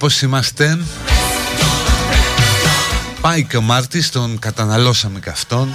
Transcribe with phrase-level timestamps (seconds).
[0.00, 0.78] Πως είμαστε
[3.20, 5.74] Πάει και ο Μάρτης, τον καταναλώσαμε και αυτόν.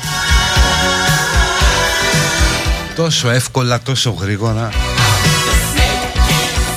[2.96, 4.70] Τόσο εύκολα, τόσο γρήγορα.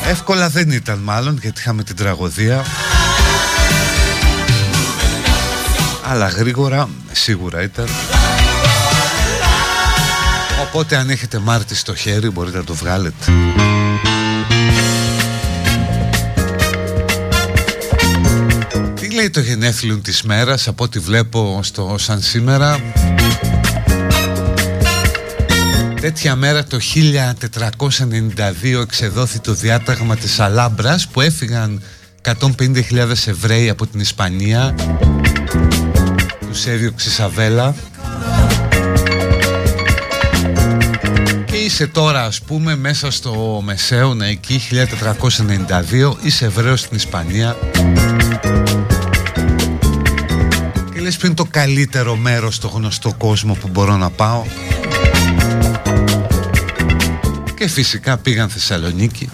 [0.08, 2.64] Εύκολα δεν ήταν μάλλον γιατί είχαμε την τραγωδία.
[6.04, 7.88] Αλλά γρήγορα σίγουρα ήταν.
[10.62, 13.32] Οπότε αν έχετε Μάρτη στο χέρι μπορείτε να το βγάλετε
[19.34, 22.80] λέει το γενέθλιο της μέρας από ό,τι βλέπω στο σαν σήμερα.
[26.00, 26.78] Τέτοια μέρα το
[28.74, 31.82] 1492 εξεδόθη το διάταγμα της Αλάμπρας που έφυγαν
[32.22, 34.74] 150.000 Εβραίοι από την Ισπανία.
[36.48, 37.74] Τους έδιωξε Σαβέλα.
[41.44, 47.56] Και είσαι τώρα ας πούμε μέσα στο Μεσαίωνα εκεί 1492 είσαι Εβραίος στην Ισπανία
[51.08, 54.44] λες πριν το καλύτερο μέρος στο γνωστό κόσμο που μπορώ να πάω;
[57.54, 59.30] Και φυσικά πήγαν Θεσσαλονίκη.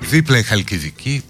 [0.00, 1.22] Δίπλα η Χαλκιδική.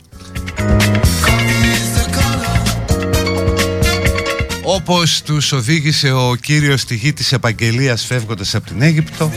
[4.62, 9.32] Όπως τους οδήγησε ο κύριος στη γη της Επαγγελίας φεύγοντας από την Αίγυπτο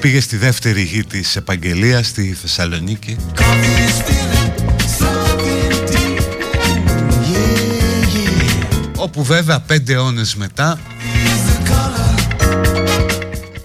[0.00, 3.16] πήγε στη δεύτερη γη της επαγγελίας στη Θεσσαλονίκη.
[8.96, 10.78] Όπου βέβαια πέντε αιώνες μετά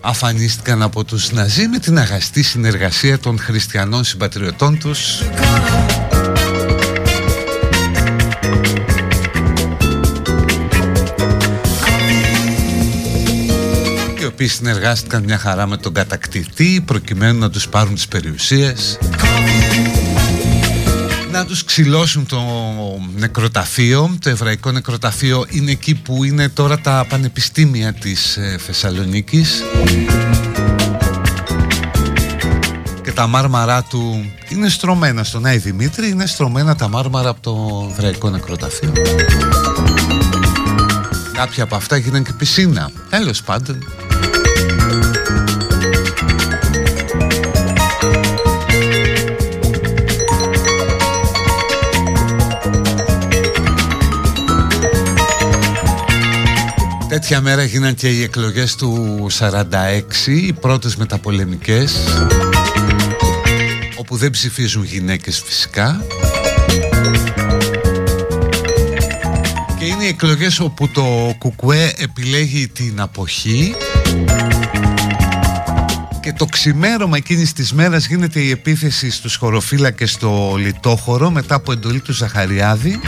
[0.01, 5.21] αφανίστηκαν από τους Ναζί με την αγαστή συνεργασία των χριστιανών συμπατριωτών τους
[14.35, 18.97] οποίοι συνεργάστηκαν μια χαρά με τον κατακτητή προκειμένου να τους πάρουν τις περιουσίες
[21.31, 22.41] να τους ξυλώσουν το
[23.15, 24.17] νεκροταφείο.
[24.21, 29.63] Το εβραϊκό νεκροταφείο είναι εκεί που είναι τώρα τα πανεπιστήμια της ε, Θεσσαλονίκης.
[33.03, 37.87] Και τα μάρμαρά του είναι στρωμένα στον Άι Δημήτρη είναι στρωμένα τα μάρμαρα από το
[37.91, 38.91] εβραϊκό νεκροταφείο.
[41.33, 42.91] Κάποια από αυτά γίνανε και πισίνα.
[43.09, 43.77] Τέλος πάντων
[57.15, 61.95] Τέτοια μέρα έγιναν και οι εκλογές του 46, οι πρώτες μεταπολεμικές
[63.95, 66.05] όπου δεν ψηφίζουν γυναίκες φυσικά.
[69.79, 73.75] Και είναι οι εκλογές όπου το Κουκουέ επιλέγει την αποχή.
[76.21, 81.71] Και το ξημέρωμα εκείνης της μέρας γίνεται η επίθεση στους χωροφύλακες στο Λιτόχωρο μετά από
[81.71, 82.99] εντολή του Ζαχαριάδη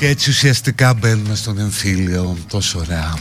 [0.00, 3.14] Και έτσι ουσιαστικά μπαίνουμε στον εμφύλιο τόσο ωραία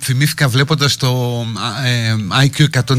[0.00, 1.44] θυμήθηκα βλέποντας το
[1.84, 2.14] ε,
[2.44, 2.94] IQ 160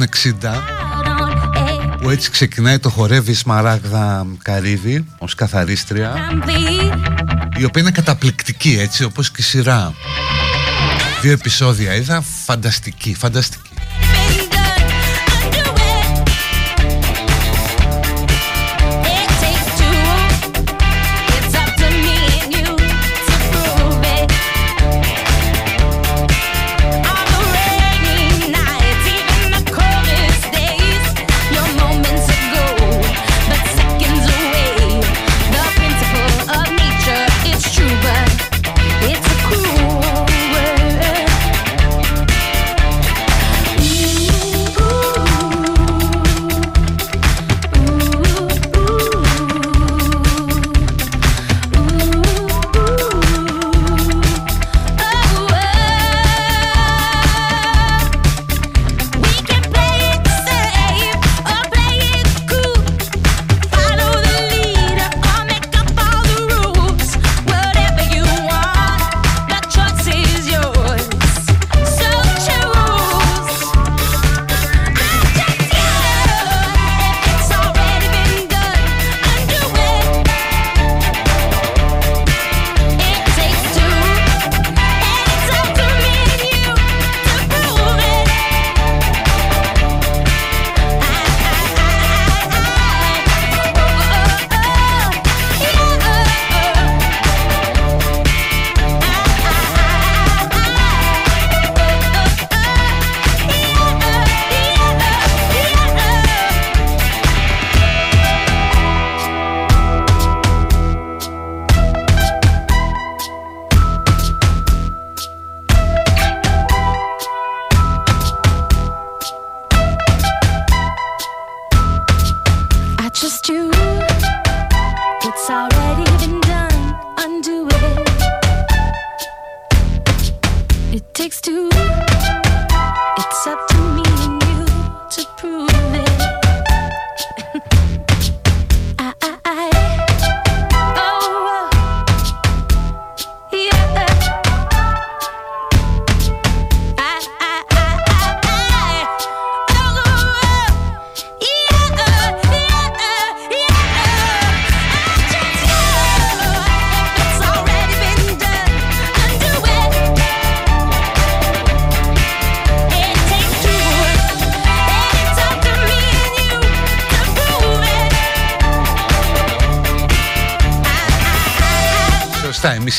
[2.01, 6.13] που έτσι ξεκινάει το χορεύει Σμαράγδα Καρύδη ως καθαρίστρια
[7.57, 9.93] η οποία είναι καταπληκτική έτσι όπως και η σειρά.
[11.21, 13.60] Δύο επεισόδια είδα φανταστική, φανταστική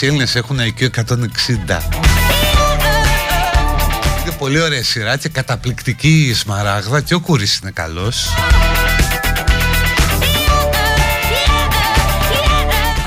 [0.03, 0.85] οι Έλληνες έχουν IQ 160
[4.23, 8.29] Είναι πολύ ωραία σειρά και καταπληκτική η Σμαράγδα και ο Κούρης είναι καλός.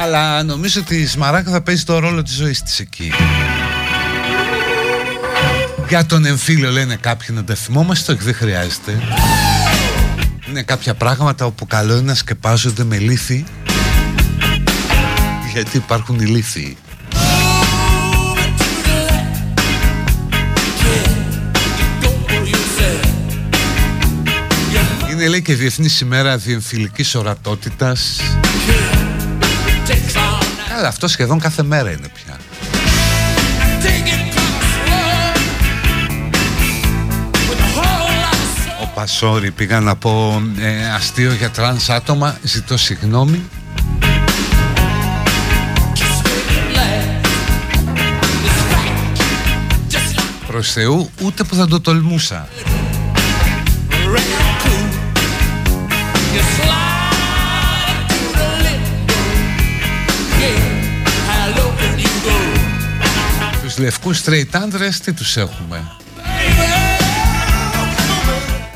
[0.02, 3.12] Αλλά νομίζω ότι η Σμαράγδα παίζει το ρόλο της ζωής της εκεί.
[5.88, 9.00] Για τον εμφύλιο λένε κάποιοι να τα θυμόμαστε, όχι δεν χρειάζεται.
[10.50, 13.46] Είναι κάποια πράγματα όπου καλό είναι να σκεπάζονται με λύθη
[15.56, 16.78] γιατί υπάρχουν ηλίθιοι
[25.26, 28.20] Είναι λέει και Διεθνής ημέρα διεμφυλικής ορατότητας.
[30.78, 32.38] Αλλά αυτό σχεδόν κάθε μέρα είναι πια.
[38.82, 42.38] Ώπα, sorry πήγα να πω ε, αστείο για τρανς άτομα.
[42.44, 43.42] Ζητώ συγγνώμη.
[50.48, 52.48] Προς Θεού ούτε που θα το τολμούσα
[63.76, 65.92] Τους λευκούς straight άντρες τι τους έχουμε;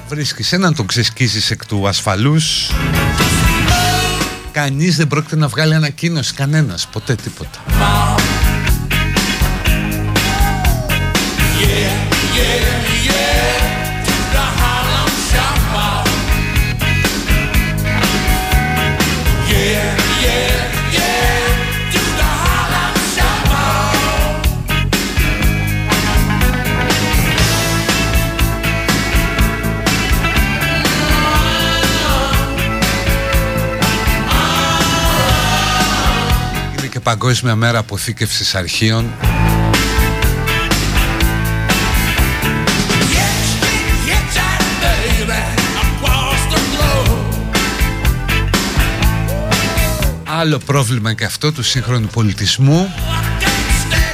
[0.08, 2.72] Βρίσκεις έναν τον ξεσκίζεις εκ του ασφαλούς.
[4.52, 7.60] Κανείς δεν πρόκειται να βγάλει ανακοίνωση Κανένας ποτέ τίποτα
[37.10, 39.14] Παγκόσμια Μέρα Αποθήκευσης Αρχείων.
[50.24, 52.94] Άλλο πρόβλημα και αυτό του σύγχρονου πολιτισμού.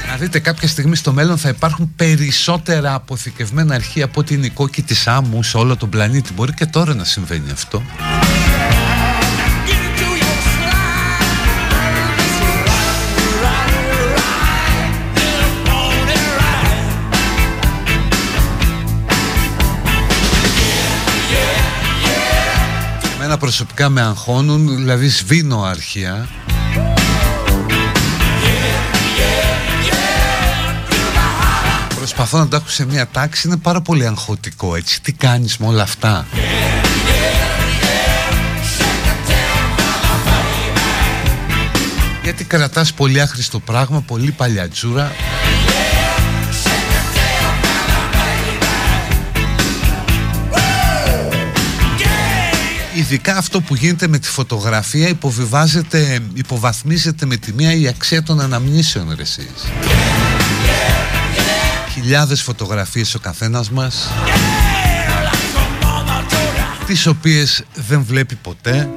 [0.08, 5.08] Να δείτε κάποια στιγμή στο μέλλον θα υπάρχουν περισσότερα αποθηκευμένα αρχεία από την οικόκη της
[5.08, 6.34] άμμου σε όλο τον πλανήτη.
[6.34, 7.84] Μπορεί και τώρα να συμβαίνει αυτό
[23.36, 26.28] Εμένα προσωπικά με αγχώνουν, δηλαδή σβήνω αρχεία
[31.96, 35.02] Προσπαθώ να τα έχω σε μια τάξη, είναι πάρα πολύ αγχωτικό έτσι.
[35.02, 36.26] Τι κάνεις με όλα αυτά;
[42.24, 45.12] Γιατί κρατάς πολύ άχρηστο πράγμα, πολύ παλιατζούρα
[52.96, 58.40] ειδικά αυτό που γίνεται με τη φωτογραφία υποβιβάζεται, υποβαθμίζεται με τη μία η αξία των
[58.40, 59.66] αναμνήσεων ρε εσείς.
[61.94, 64.10] Χιλιάδες φωτογραφίες ο καθένας μας
[66.86, 68.90] τις οποίες δεν βλέπει ποτέ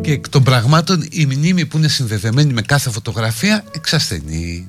[0.00, 4.68] και εκ των πραγμάτων η μνήμη που είναι συνδεδεμένη με κάθε φωτογραφία εξασθενεί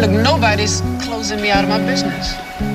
[0.00, 2.69] Look, nobody's closing me out of my business.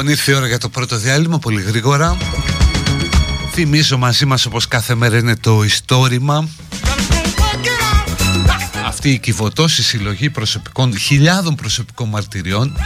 [0.00, 2.16] Λοιπόν, ήρθε η ώρα για το πρώτο διάλειμμα, πολύ γρήγορα.
[3.52, 6.48] Θυμίζω μαζί μας όπως κάθε μέρα είναι το ιστόρημα.
[8.86, 12.76] Αυτή η κυβωτός, η συλλογή προσωπικών, χιλιάδων προσωπικών μαρτυριών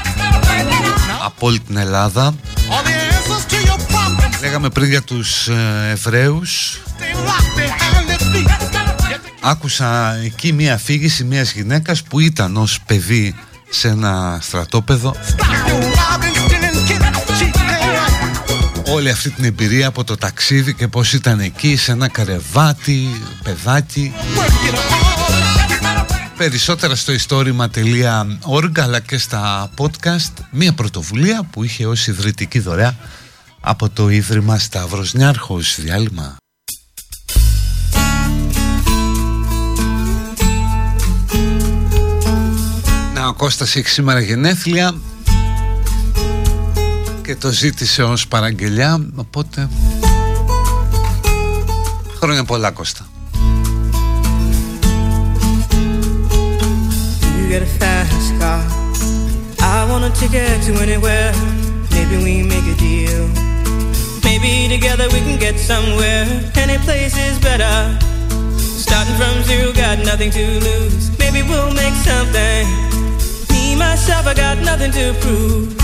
[1.24, 2.34] από όλη την Ελλάδα.
[2.34, 6.80] All the answers to your problems Λέγαμε πριν για τους ε, Εβραίους.
[6.98, 8.68] stay locked behind the feet.
[9.40, 13.34] Άκουσα εκεί μία αφήγηση μιας γυναίκας που ήταν ως παιδί
[13.70, 15.14] σε ένα στρατόπεδο.
[18.86, 23.08] Όλη αυτή την εμπειρία από το ταξίδι και πως ήταν εκεί σε ένα καρεβάτι,
[23.42, 24.12] παιδάκι.
[24.36, 25.04] Work it all.
[26.36, 32.96] Περισσότερα στο istόρημα.org αλλά και στα podcast Μία πρωτοβουλία που είχε ως ιδρυτική δωρεά
[33.60, 36.36] από το Ίδρυμα Σταύρος Νιάρχος Διάλειμμα
[43.14, 44.94] Να ο Κώστας έχει σήμερα γενέθλια
[47.34, 49.68] και το ζήτησε ως παραγγελιά οπότε
[52.18, 53.06] χρόνια πολλά Κώστα
[57.36, 58.62] You get a fast car.
[59.60, 61.32] I want a ticket to anywhere.
[61.94, 63.24] Maybe we make a deal.
[64.26, 66.24] Maybe together we can get somewhere.
[66.64, 67.76] Any place is better.
[68.84, 71.04] Starting from zero, got nothing to lose.
[71.22, 72.64] Maybe we'll make something.
[73.52, 75.83] Me, myself, I got nothing to prove.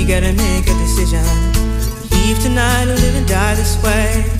[0.00, 1.22] We gotta make a decision.
[2.10, 4.39] Leave tonight or live and die this way.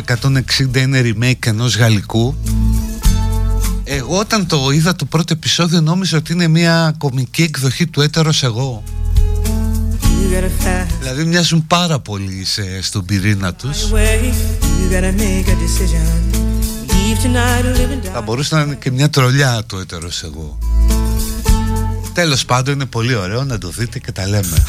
[0.73, 2.35] 160 είναι remake ενός γαλλικού.
[3.83, 8.43] Εγώ όταν το είδα το πρώτο επεισόδιο νόμιζα ότι είναι μια κομική εκδοχή του έτερος
[8.43, 8.83] εγώ.
[10.03, 13.77] You gotta fast Δηλαδή μοιάζουν πάρα πολύ σε, στον πυρήνα τους.
[13.91, 14.23] away.
[14.23, 16.37] You gotta make a decision.
[16.87, 18.11] Leave tonight or live and die.
[18.13, 20.57] Θα μπορούσε να είναι και μια τρολιά το έτερος εγώ.
[22.13, 24.63] Τέλος πάντων είναι πολύ ωραίο να το δείτε και τα λέμε.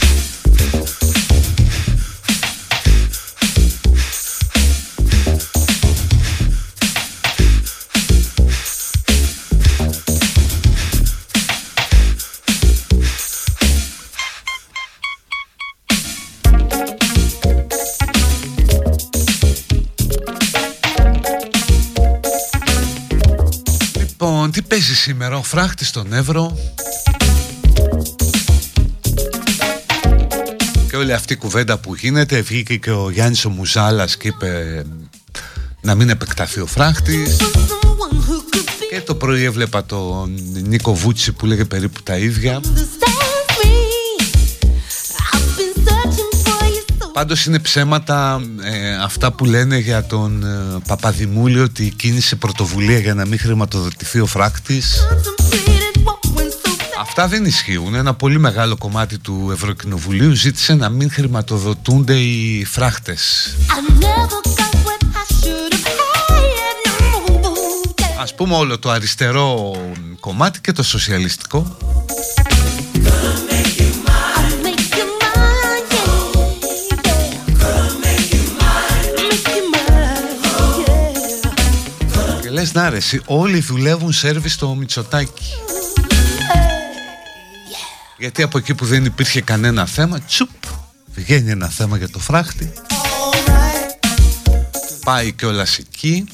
[24.22, 26.58] Λοιπόν, τι παίζει σήμερα, ο φράχτης στον Εύρο
[30.88, 34.84] Και όλη αυτή η κουβέντα που γίνεται Βγήκε και ο Γιάννης ο Μουζάλας και είπε
[35.80, 37.36] να μην επεκταθεί ο φράχτης.
[38.90, 42.60] Και το πρωί έβλεπα τον Νίκο Βούτσι που λέγε περίπου τα ίδια
[47.20, 53.14] Πάντως είναι ψέματα ε, αυτά που λένε για τον ε, Παπαδημούλη ότι κίνησε πρωτοβουλία για
[53.14, 55.06] να μην χρηματοδοτηθεί ο φράκτης.
[57.00, 57.94] Αυτά δεν ισχύουν.
[57.94, 63.54] Ένα πολύ μεγάλο κομμάτι του Ευρωκοινοβουλίου ζήτησε να μην χρηματοδοτούνται οι φράχτες.
[68.20, 69.76] Ας πούμε όλο το αριστερό
[70.20, 71.76] κομμάτι και το σοσιαλιστικό.
[82.60, 85.44] Λες να αρέσει, όλοι δουλεύουν σερβις στο Μητσοτάκι.
[88.18, 90.50] Γιατί από εκεί που δεν υπήρχε κανένα θέμα, τσουπ,
[91.14, 92.72] βγαίνει ένα θέμα για το φράχτη.
[95.04, 96.26] Πάει και όλα εκεί.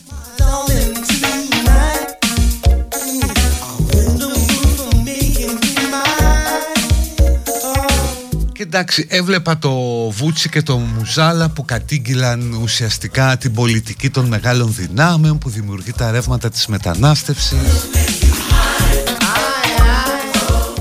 [8.67, 9.71] Εντάξει, έβλεπα το
[10.11, 16.11] Βούτσι και το Μουζάλα που κατήγγυλαν ουσιαστικά την πολιτική των μεγάλων δυνάμεων που δημιουργεί τα
[16.11, 17.63] ρεύματα της μετανάστευσης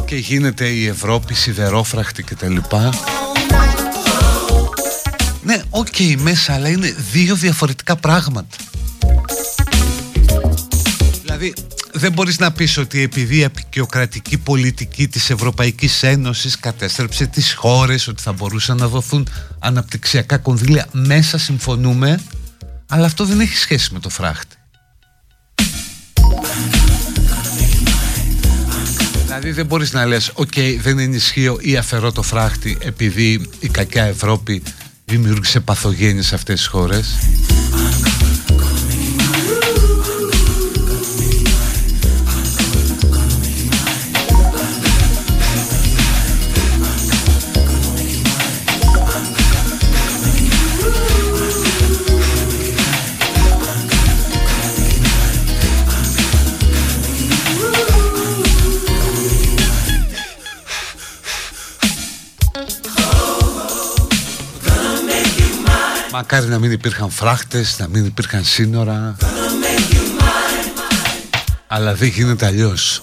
[0.05, 2.55] και γίνεται η Ευρώπη σιδερόφραχτη κτλ.
[5.41, 8.55] Ναι, οκ, μέσα, αλλά είναι δύο διαφορετικά πράγματα.
[11.21, 11.53] Δηλαδή,
[11.97, 18.07] δεν μπορείς να πεις ότι επειδή η αποικιοκρατική πολιτική της Ευρωπαϊκής Ένωσης κατέστρεψε τις χώρες,
[18.07, 19.27] ότι θα μπορούσαν να δοθούν
[19.59, 20.87] αναπτυξιακά κονδύλια.
[20.91, 22.19] Μέσα συμφωνούμε,
[22.89, 24.55] αλλά αυτό δεν έχει σχέση με το φράχτη.
[29.25, 34.03] Δηλαδή δεν μπορείς να λες «OK, δεν ενισχύω ή αφαιρώ το φράχτη επειδή η κακιά
[34.03, 34.63] Ευρώπη
[35.05, 37.17] δημιούργησε παθογένειες σε αυτές τις χώρες».
[66.15, 69.15] Μακάρι να μην υπήρχαν φράχτες, να μην υπήρχαν σύνορα.
[71.67, 73.01] Αλλά δεν γίνεται αλλιώς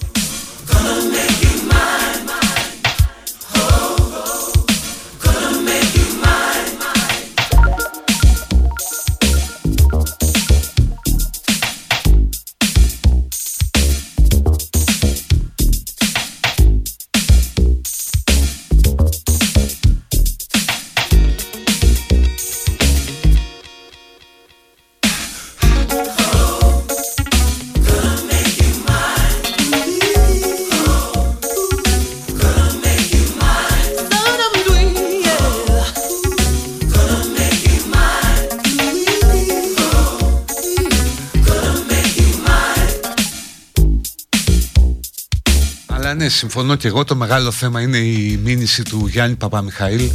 [46.43, 47.03] συμφωνώ και εγώ.
[47.03, 50.09] Το μεγάλο θέμα είναι η μήνυση του Γιάννη Παπαμιχαήλ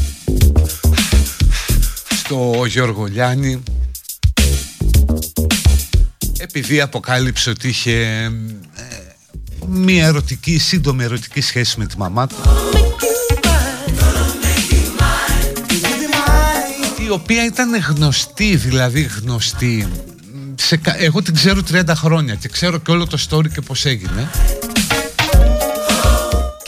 [2.17, 3.63] στο Γιώργο Λιάννη
[6.39, 8.31] επειδή αποκάλυψε ότι είχε ε,
[9.69, 12.37] μία ερωτική, σύντομη ερωτική σχέση με τη μαμά του
[17.07, 19.89] η οποία ήταν γνωστή, δηλαδή γνωστή
[20.55, 24.31] σε, εγώ την ξέρω 30 χρόνια και ξέρω και όλο το story και πως έγινε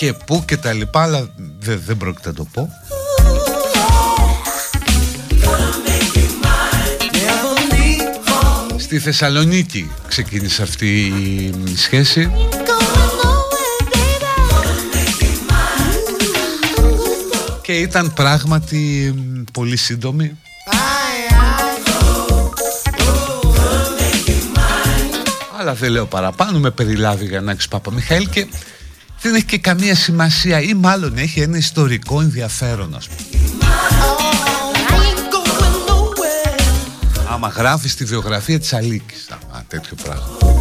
[0.01, 2.69] και πού και τα λοιπά αλλά δεν, δεν πρόκειται να το πω.
[8.77, 11.07] Στη Θεσσαλονίκη ξεκίνησε αυτή
[11.65, 12.31] η σχέση.
[17.63, 19.15] Και ήταν πράγματι
[19.53, 20.39] πολύ σύντομη.
[25.59, 28.47] Αλλά δεν λέω παραπάνω με περιλάβει για να Παπα Μιχαήλ και
[29.23, 33.41] δεν έχει και καμία σημασία ή μάλλον έχει ένα ιστορικό ενδιαφέρον ας πούμε.
[37.33, 40.60] Άμα γράφεις τη βιογραφία της Αλίκης, α, τέτοιο πράγμα.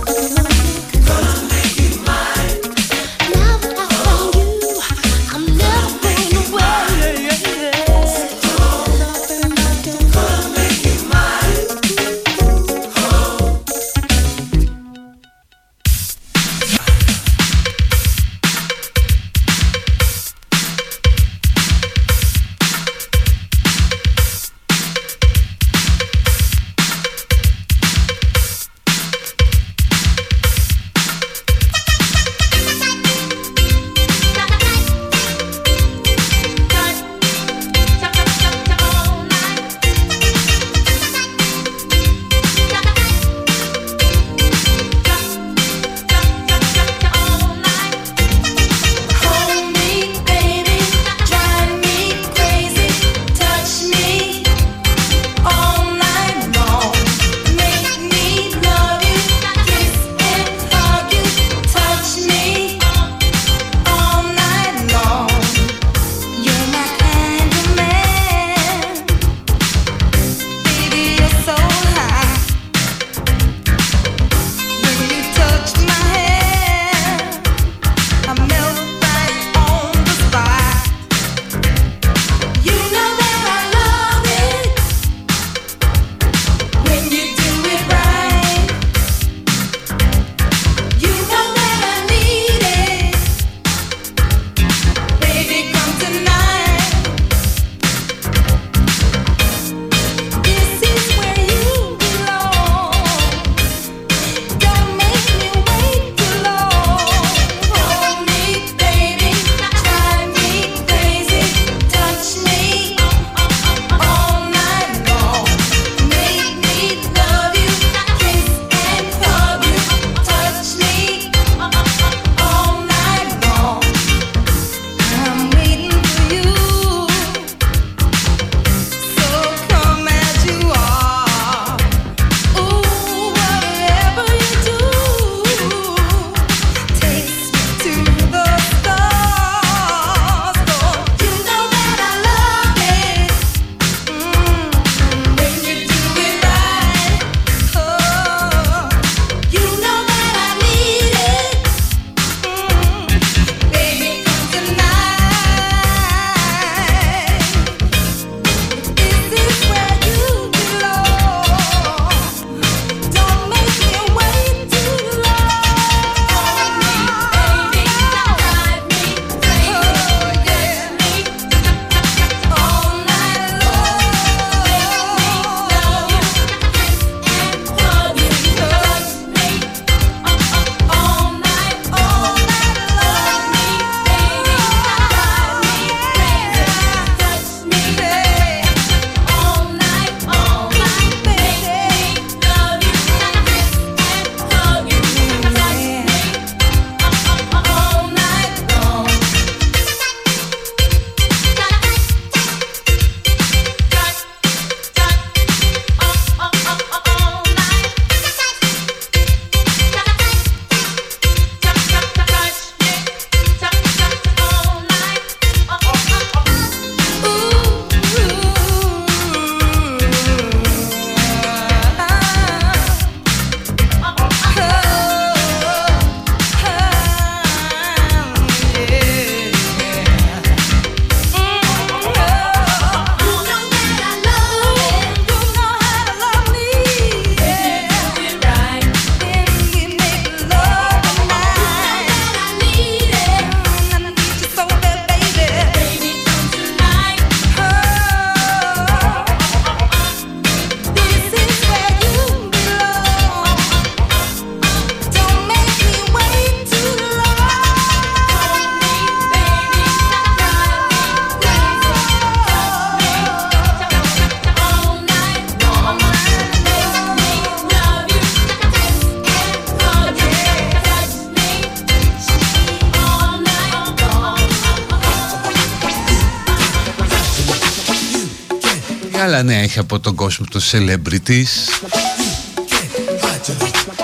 [279.69, 281.84] Έχει από τον κόσμο των celebrities.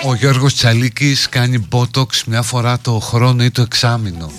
[0.05, 4.31] Ο Γιώργος Τσαλίκης κάνει botox μια φορά το χρόνο ή το εξάμηνο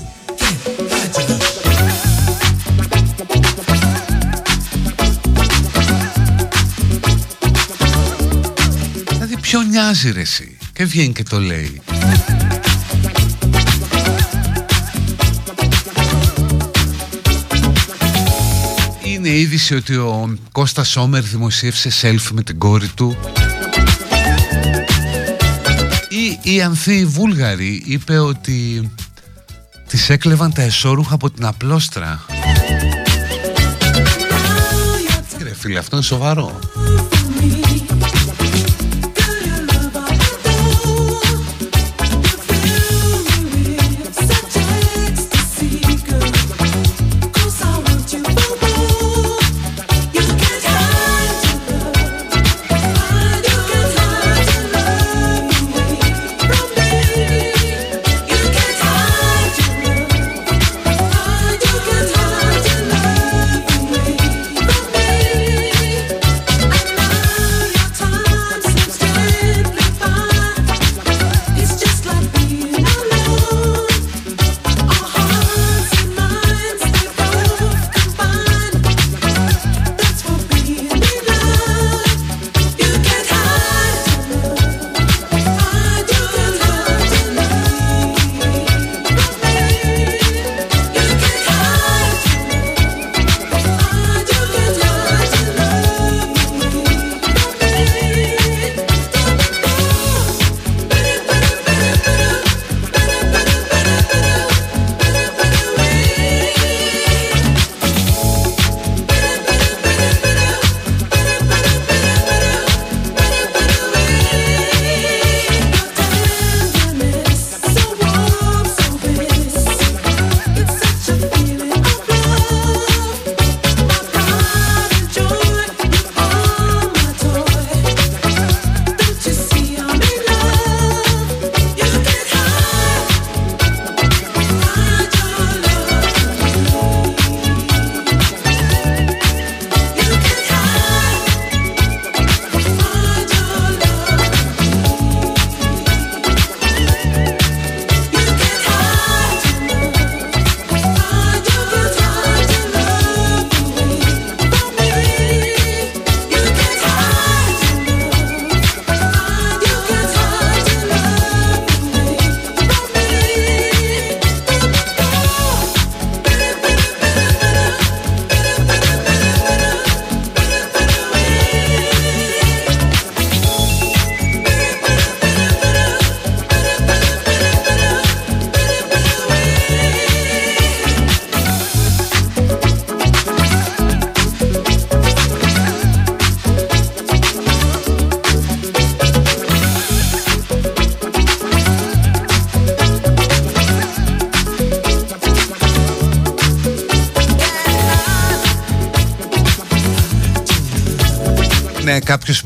[9.08, 11.82] Δηλαδή ποιο νοιάζει ρε εσύ; Και βγαίνει και το λέει
[19.26, 23.16] Είναι είδηση ότι ο Κώστας Σόμερ δημοσίευσε selfie με την κόρη του;
[26.08, 28.90] Ή η Ανθή Βούλγαρη είπε ότι
[29.88, 32.24] της έκλεβαν τα εσώρουχα από την απλόστρα;
[35.42, 36.58] Ρε φίλε αυτό είναι σοβαρό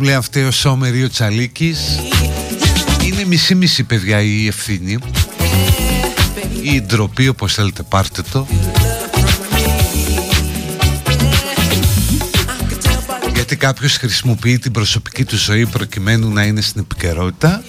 [0.01, 1.79] κάποιος μου λέει αυτή ο Σόμερ ή ο Τσαλίκης.
[3.05, 4.99] Είναι μισή-μισή παιδιά η ευθύνη.
[6.63, 8.47] Ή η ντροπή όπως θέλετε πάρτε το.
[13.35, 17.63] Γιατί κάποιος χρησιμοποιεί την προσωπική του ζωή προκειμένου να είναι στην επικαιρότητα.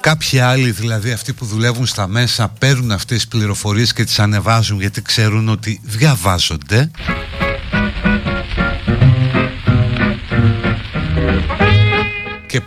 [0.00, 4.80] Κάποιοι άλλοι δηλαδή αυτοί που δουλεύουν στα μέσα παίρνουν αυτές τις πληροφορίες και τις ανεβάζουν
[4.80, 6.90] γιατί ξέρουν ότι διαβάζονται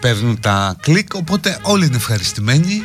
[0.05, 2.83] παίρνουν τα κλικ οπότε όλοι είναι ευχαριστημένοι.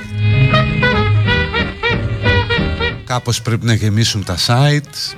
[3.05, 5.17] Κάπως πρέπει να γεμίσουν τα site.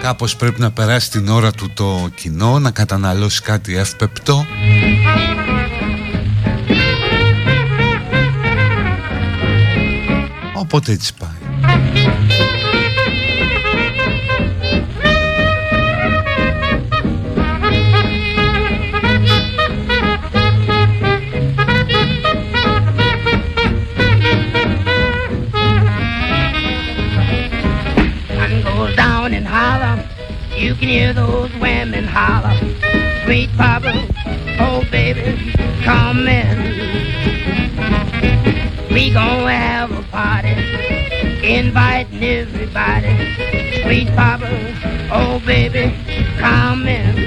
[0.00, 4.46] Κάπως πρέπει να περάσει την ώρα του το κοινό να καταναλώσει κάτι εύπεπτο.
[10.54, 11.29] Οπότε έτσι πάει
[30.90, 32.52] hear those women holler,
[33.24, 33.92] sweet papa,
[34.58, 35.52] oh baby,
[35.84, 36.58] come in.
[38.92, 40.48] We gonna have a party
[41.46, 43.14] inviting everybody.
[43.84, 44.50] Sweet Papa,
[45.12, 45.94] oh baby,
[46.40, 47.19] come in.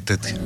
[0.00, 0.36] τέτοια.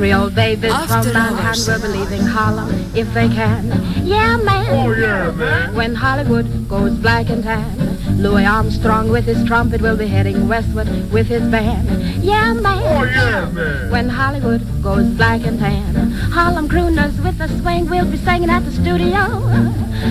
[0.00, 3.62] Creole babies from Manhattan will be leaving Harlem if they can.
[4.02, 4.66] Yeah, man.
[4.70, 5.74] Oh, yeah, man.
[5.74, 7.74] When Hollywood goes black and tan,
[8.16, 11.86] Louis Armstrong with his trumpet will be heading westward with his band.
[12.24, 12.82] Yeah, man.
[12.82, 13.90] Oh, yeah, man.
[13.90, 18.64] When Hollywood goes black and tan, Harlem crooners with a swing will be singing at
[18.64, 19.22] the studio.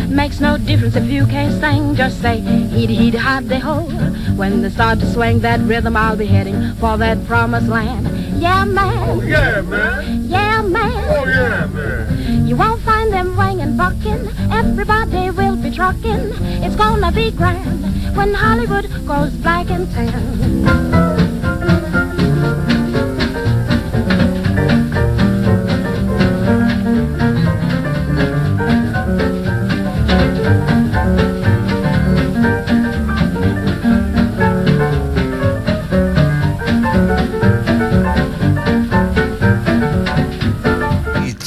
[0.08, 3.86] Makes no difference if you can't sing, just say heed heed hot they ho.
[4.36, 8.06] When they start to swing that rhythm, I'll be heading for that promised land.
[8.45, 9.09] Yeah, man.
[9.09, 10.29] Oh, yeah, man.
[10.29, 11.05] Yeah, man.
[11.17, 12.47] Oh, yeah, man.
[12.47, 14.29] You won't find them wanging, bucking.
[14.53, 16.25] Everybody will be trucking.
[16.63, 20.94] It's gonna be grand when Hollywood goes black and tan.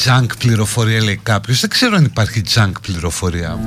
[0.08, 3.60] Junk πληροφορία λέει κάποιος Δεν ξέρω αν υπάρχει junk πληροφορία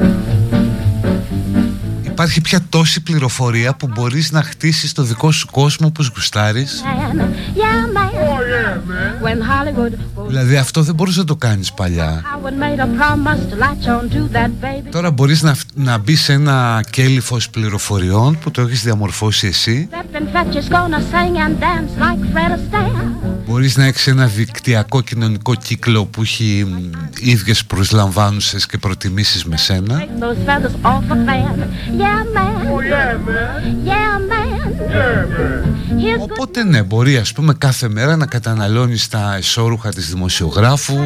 [2.02, 7.96] Υπάρχει πια τόση πληροφορία που μπορείς να χτίσεις το δικό σου κόσμο όπως γουστάρεις; Yeah,
[7.96, 8.10] man.
[8.12, 9.24] Oh, yeah, man.
[9.24, 13.52] When Hollywood goes Δηλαδή αυτό δεν μπορούσες να το κάνεις παλιά Howard made a promise
[13.52, 14.90] to latch on to that baby.
[14.90, 20.16] Τώρα μπορείς να, να μπεις σε ένα κέλυφος πληροφοριών που το έχεις διαμορφώσει εσύ Step
[20.16, 23.09] and fetch is gonna sing and dance like Fred Astaire.
[23.50, 26.90] Μπορείς να έχεις ένα δικτυακό κοινωνικό κύκλο που έχει μ,
[27.20, 31.58] ίδιες προσλαμβάνουσες και προτιμήσεις με σένα; Take those feathers off a fan.
[32.02, 32.66] Yeah, man.
[32.66, 33.86] Oh, yeah, man.
[33.90, 34.60] Yeah, man.
[34.90, 35.70] Yeah, man.
[35.98, 40.96] Here's good Οπότε ναι, μπορεί ας πούμε κάθε μέρα να καταναλώνεις τα εσώρουχα της δημοσιογράφου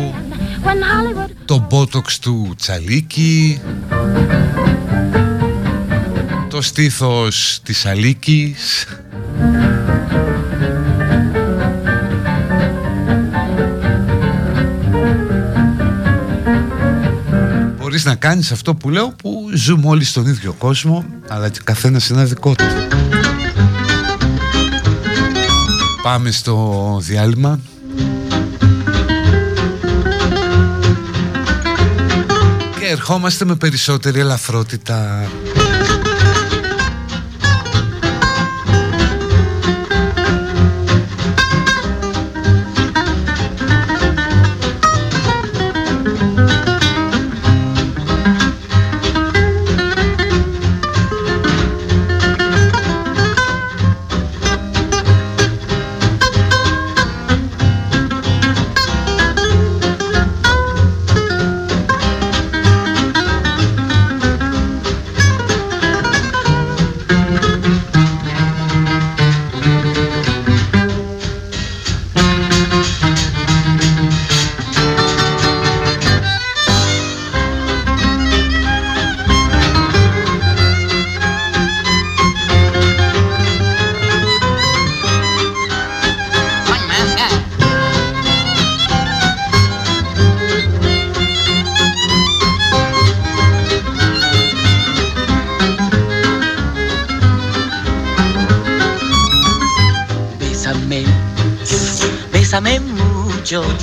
[0.64, 3.60] when Hollywood Το μπότοξ του Τσαλίκη
[6.48, 8.86] Το στήθος της Αλίκης
[17.94, 22.10] Μπορείς να κάνεις αυτό που λέω που ζούμε όλοι στον ίδιο κόσμο αλλά και καθένας
[22.10, 22.64] ένα δικό του.
[26.02, 27.60] Πάμε στο διάλειμμα.
[32.78, 35.28] Και ερχόμαστε με περισσότερη ελαφρότητα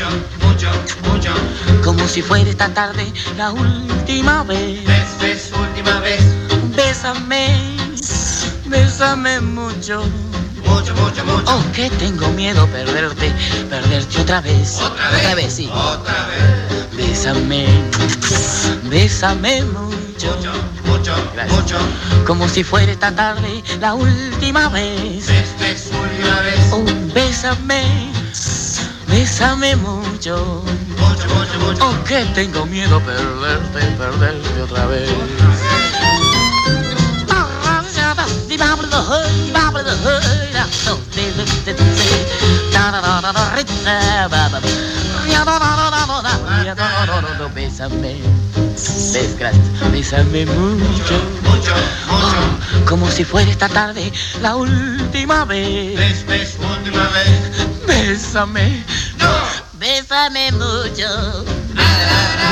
[0.09, 0.69] mucho, mucho,
[1.09, 1.83] mucho, mucho.
[1.83, 4.79] Como si fuera esta tarde la última vez.
[5.19, 6.21] Bes, última vez.
[6.75, 7.75] Bésame,
[8.65, 10.03] bésame mucho.
[10.65, 11.43] Mucho, mucho, mucho.
[11.47, 13.31] Oh, que tengo miedo perderte,
[13.69, 14.79] perderte otra vez.
[14.81, 15.19] Otra vez.
[15.19, 15.69] Otra vez, sí.
[15.71, 16.97] Otra vez.
[16.97, 17.67] Bésame,
[18.83, 19.91] bésame mucho.
[20.35, 20.51] Mucho,
[20.85, 21.59] mucho, Gracias.
[21.61, 21.77] mucho.
[22.25, 25.27] Como si fuera esta tarde la última vez.
[25.27, 26.59] Bes, bes, última vez.
[26.71, 26.83] Oh,
[27.13, 28.10] bésame,
[29.11, 30.63] bésame mucho.
[30.97, 31.89] Mucho, mucho, mucho.
[31.89, 35.09] Oh, que tengo miedo perderte, perderte otra vez.
[47.53, 48.17] Bésame.
[49.91, 51.73] Bésame mucho, Mucho,
[52.09, 52.85] mucho.
[52.87, 55.95] como si fuera esta tarde la última vez.
[55.97, 57.85] Bes, bes, última vez.
[57.87, 58.83] Bésame.
[60.11, 61.45] Bésame mucho.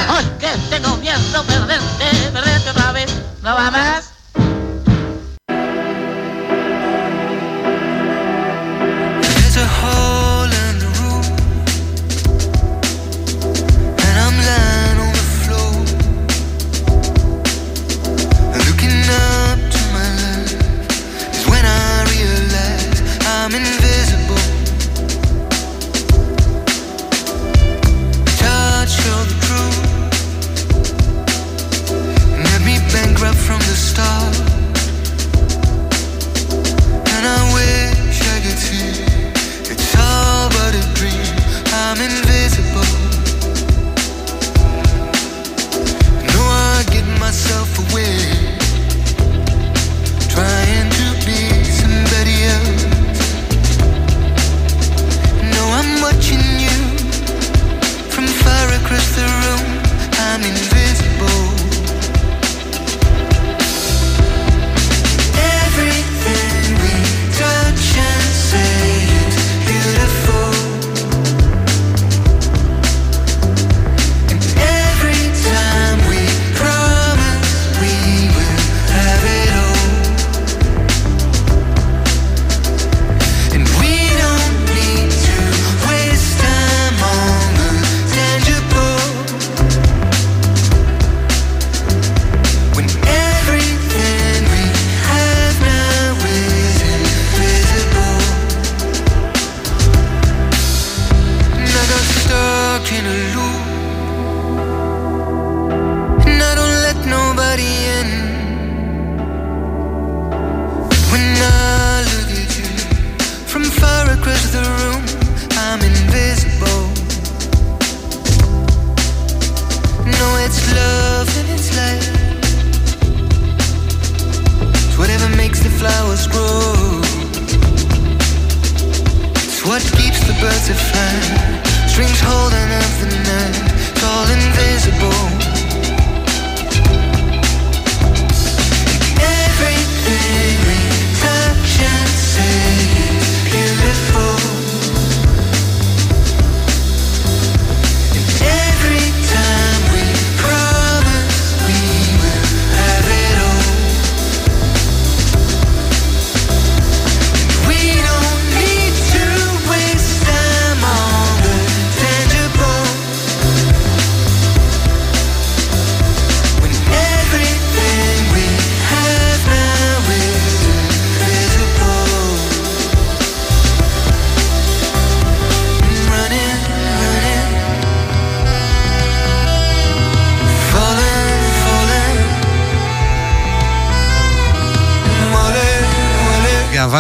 [0.08, 3.14] Ay, que tengo miedo perderte, perderte otra vez.
[3.42, 4.09] ¿No va más?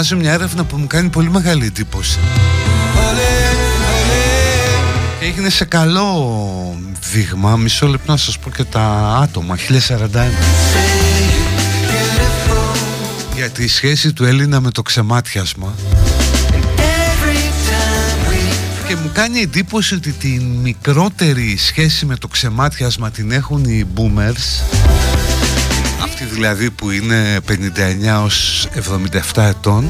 [0.01, 2.19] Διαβάζω μια έρευνα που μου κάνει πολύ μεγάλη εντύπωση.
[5.19, 6.79] Και έγινε σε καλό
[7.11, 8.81] δείγμα, μισό λεπτό να σας πω και τα
[9.21, 10.31] άτομα, 1041.
[13.35, 15.73] Για τη σχέση του Έλληνα με το ξεμάτιασμα.
[18.87, 24.63] Και μου κάνει εντύπωση ότι την μικρότερη σχέση με το ξεμάτιασμα την έχουν οι boomers
[26.01, 28.67] Αυτοί δηλαδή που είναι 59 ως
[29.33, 29.89] 77 ετών.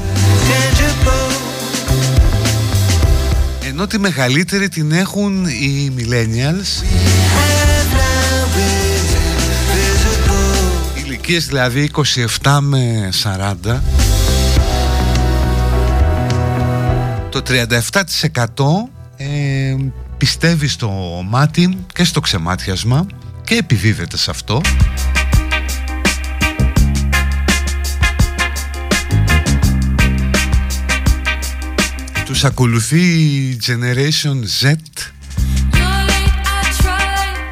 [3.68, 6.84] Ενώ τη μεγαλύτερη την έχουν οι millennials.
[11.05, 11.91] Ηλικίες δηλαδή
[12.41, 13.10] 27 με
[13.64, 13.80] 40
[17.30, 17.70] Το 37%
[19.18, 19.76] ε,
[20.18, 20.89] πιστεύει στο
[21.28, 23.05] μάτι και στο ξεμάτιασμα
[23.43, 24.62] και επιδίδεται σε αυτό
[32.30, 34.74] τους ακολουθεί η Generation Z.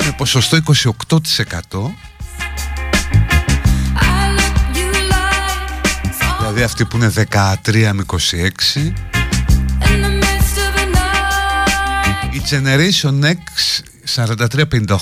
[0.06, 1.20] Με ποσοστό 28%
[6.40, 7.14] δηλαδή αυτοί που είναι
[7.66, 8.18] 13 με 26
[12.32, 13.36] η Generation X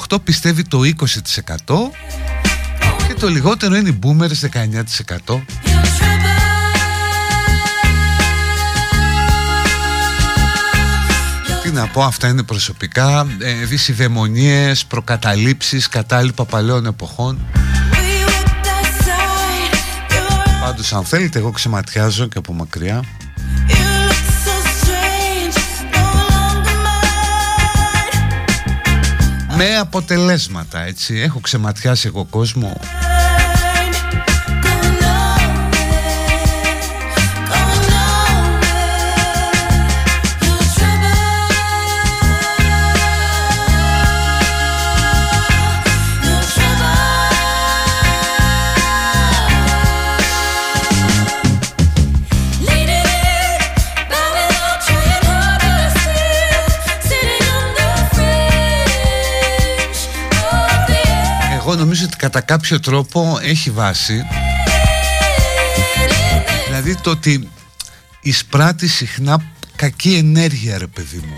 [0.10, 0.86] 43-58 πιστεύει το 20%
[3.08, 4.50] και το λιγότερο είναι οι Boomers
[5.26, 5.75] 19%
[11.76, 17.46] να πω, αυτά είναι προσωπικά ε, δυσιδαιμονίες, προκαταλήψεις, κατάλοιπα παλαιών εποχών.
[20.62, 23.04] Πάντως αν θέλετε εγώ ξεματιάζω και από μακριά.
[29.58, 31.20] Με αποτελέσματα έτσι.
[31.20, 32.80] Έχω ξεματιάσει εγώ κόσμο
[61.76, 64.26] Εγώ νομίζω ότι κατά κάποιο τρόπο έχει βάση.
[66.66, 67.50] Δηλαδή το ότι
[68.22, 69.42] εισπράττει συχνά
[69.76, 71.36] κακή ενέργεια ρε παιδί μου.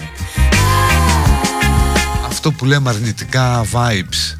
[2.27, 4.37] Αυτό που λέμε αρνητικά vibes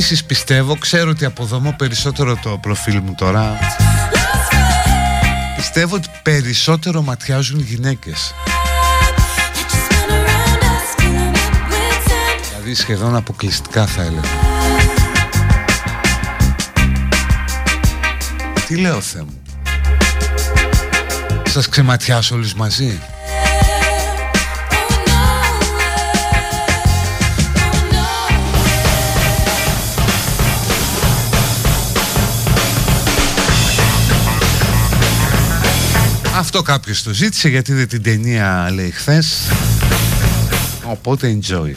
[0.00, 3.58] Επίσης πιστεύω, ξέρω ότι αποδομώ περισσότερο το προφίλ μου τώρα.
[5.56, 8.34] Πιστεύω ότι περισσότερο ματιάζουν γυναίκες.
[12.48, 14.28] Δηλαδή σχεδόν αποκλειστικά θα έλεγα.
[18.66, 19.42] Τι λέω Θεέ μου;
[21.46, 23.00] Σας ξεματιάσω όλους μαζί;
[36.40, 39.48] Αυτό κάποιος το ζήτησε γιατί δεν την ταινία λέει χθες.
[40.84, 41.72] Οπότε enjoy.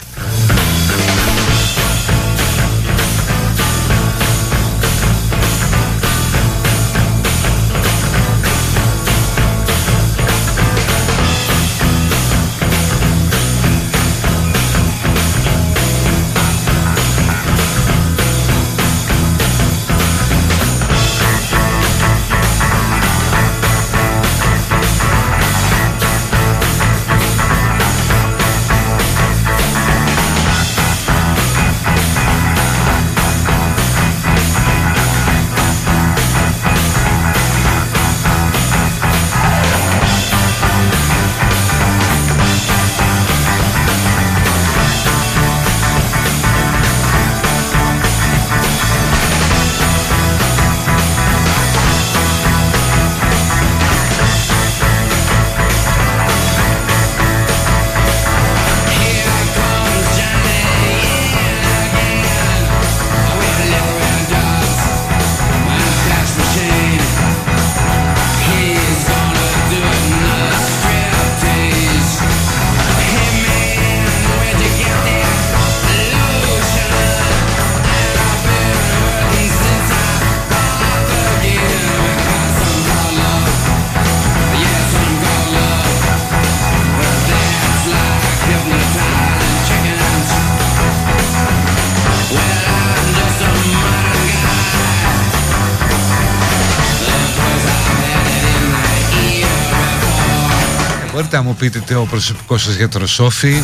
[101.54, 103.62] Μπορείτε να μου πείτε τι ο προσωπικός σας γιατρός Σόφη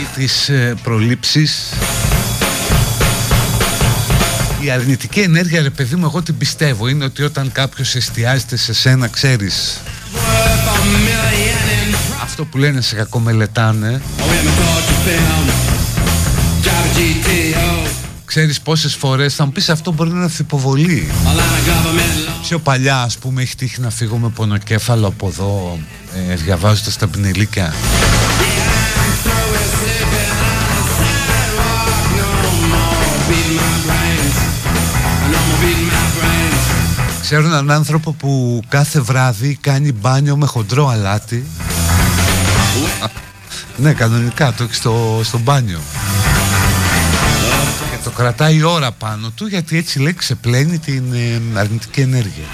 [0.00, 1.72] ή τις ε, προλήψεις
[4.60, 6.88] Η αρνητική ενέργεια, ρε παιδί μου, εγώ την πιστεύω.
[6.88, 9.80] Είναι ότι όταν κάποιος εστιάζεται σε σένα, ξέρεις
[12.22, 14.02] αυτό που λένε σε κακομελετάνε
[18.24, 21.08] Ξέρεις πόσες φορές θα μου πεις αυτό μπορεί να είναι ανθυποβολή
[22.52, 25.78] Πιο παλιά ας πούμε έχει τύχει να φύγω με πονοκέφαλο από εδώ
[26.30, 27.74] ε, διαβάζοντας τα πινελίκια
[37.20, 41.46] Ξέρω έναν άνθρωπο που κάθε βράδυ κάνει μπάνιο με χοντρό αλάτι.
[43.76, 45.80] Ναι κανονικά το έχει στο, στο μπάνιο.
[46.31, 46.31] Και
[48.04, 52.44] το κρατάει ώρα πάνω του γιατί έτσι λέει ξεπλένει την ε, αρνητική ενέργεια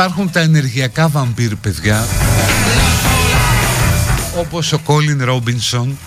[0.00, 2.04] υπάρχουν τα ενεργειακά βαμπύρ παιδιά.
[4.38, 5.98] Όπως ο Κόλιν Ρόμπινσον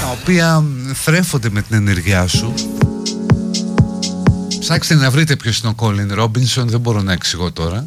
[0.00, 2.54] Τα οποία θρέφονται με την ενεργειά σου.
[4.60, 7.86] Ψάξτε να βρείτε ποιος είναι ο Κόλιν Ρόμπινσον Δεν μπορώ να εξηγώ τώρα.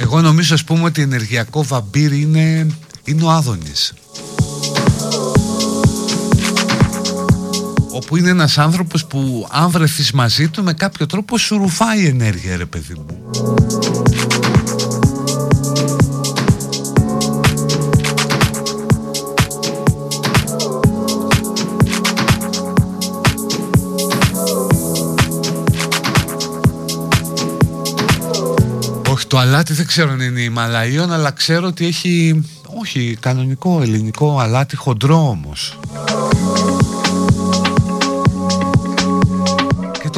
[0.00, 2.66] Εγώ νομίζω ας πούμε ότι ενεργειακό βαμπύρ είναι,
[3.04, 3.92] είναι ο Άδωνης
[7.98, 12.56] όπου είναι ένας άνθρωπος που αν βρεθείς μαζί του με κάποιο τρόπο σου ρουφάει ενέργεια
[12.56, 13.30] ρε παιδί μου.
[29.10, 32.44] Όχι το αλάτι δεν ξέρω αν είναι Ιμαλαίων αλλά ξέρω ότι έχει
[32.80, 35.78] όχι κανονικό ελληνικό αλάτι χοντρό όμως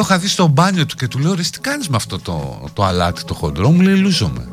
[0.01, 2.61] το είχα δει στο μπάνιο του και του λέω ρε τι κάνεις με αυτό το,
[2.72, 4.48] το αλάτι το χοντρό μου λέει λούζομαι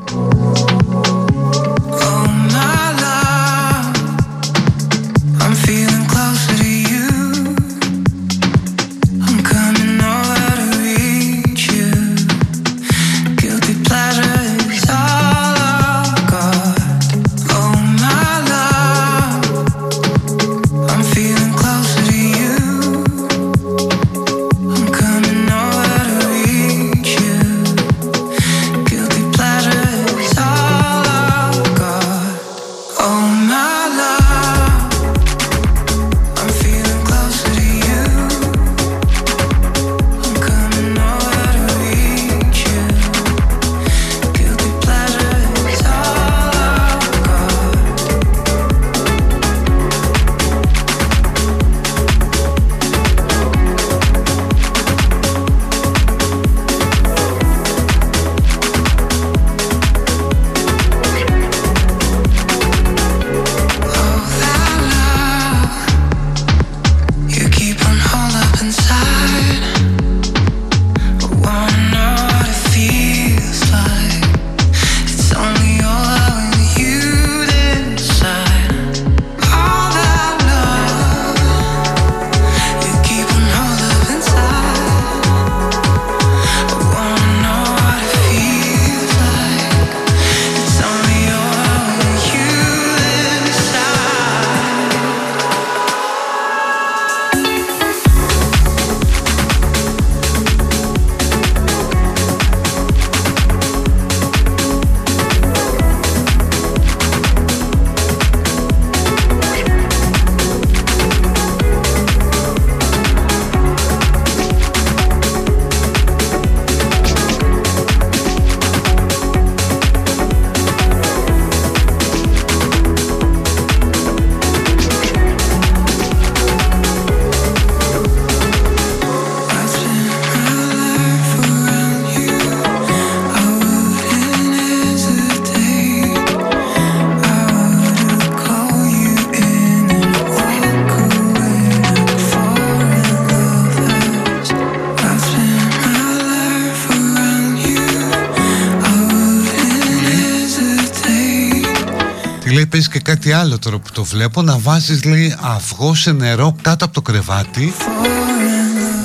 [152.77, 156.11] Γιατί λέει παίζει και κάτι άλλο τώρα που το βλέπω Να βάζεις λέει αυγό σε
[156.11, 157.73] νερό κάτω από το κρεβάτι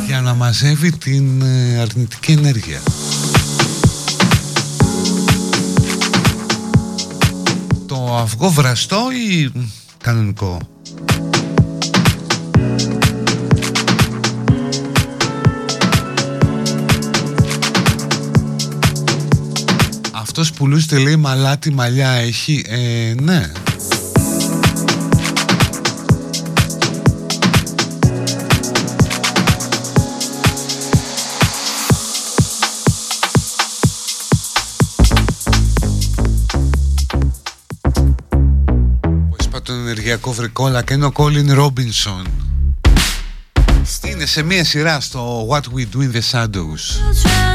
[0.06, 2.80] Για να μαζεύει την ε, αρνητική ενέργεια.
[7.86, 8.98] Το αυγό βραστό
[9.28, 9.52] ή
[10.02, 10.58] κανονικό;
[20.12, 23.52] Αυτός που λούζεται λέει μαλάτι μαλλιά έχει ε, Ναι
[40.12, 42.26] είπα τον ενεργειακό βρικόλα και είναι ο Κόλιν Ρόμπινσον
[44.04, 47.51] Είναι σε μία σειρά στο What We Do in the Shadows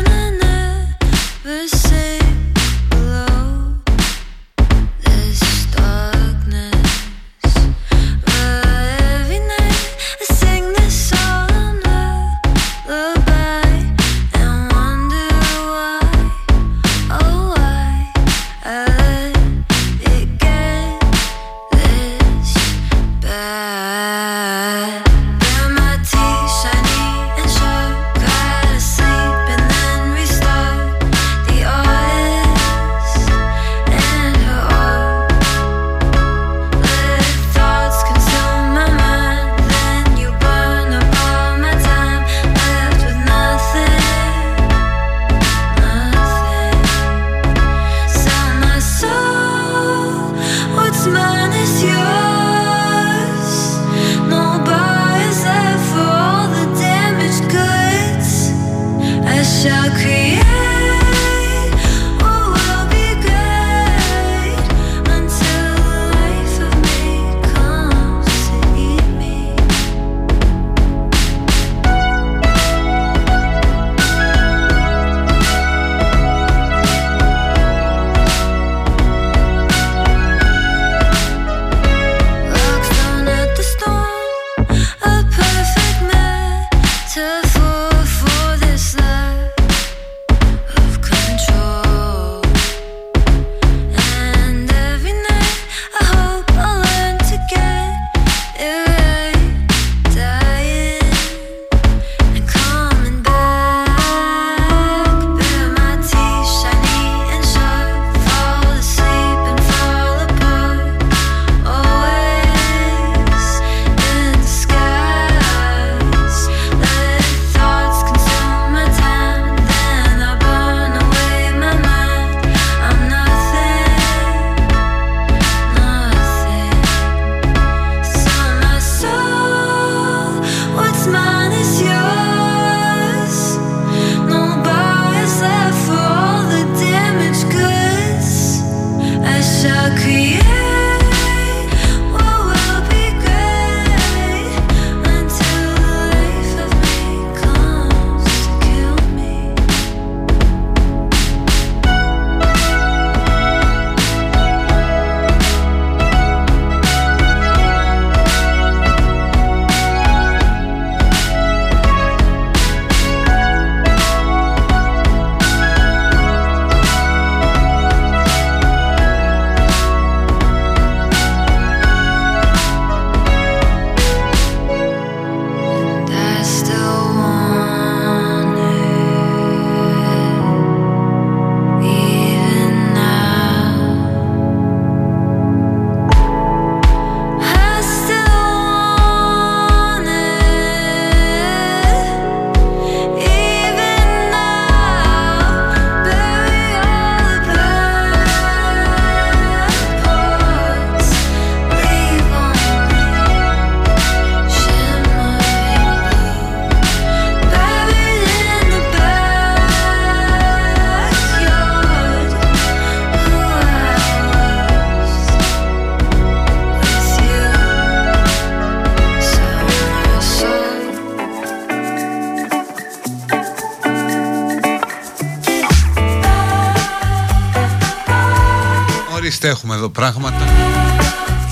[229.78, 230.46] εδώ πράγματα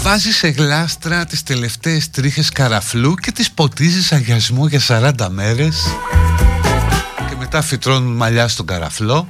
[0.02, 5.84] Βάζεις σε γλάστρα τις τελευταίες τρίχες καραφλού Και τις ποτίζεις αγιασμό για 40 μέρες
[7.30, 9.28] Και μετά φυτρώνουν μαλλιά στον καραφλό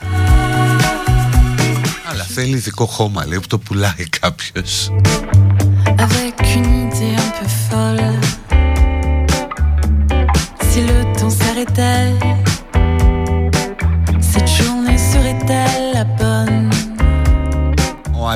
[2.12, 4.92] Αλλά θέλει ειδικό χώμα, λέει, που το πουλάει κάποιος.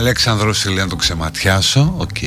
[0.10, 2.18] Αλέξανδρος λέει να το ξεματιάσω, οκ.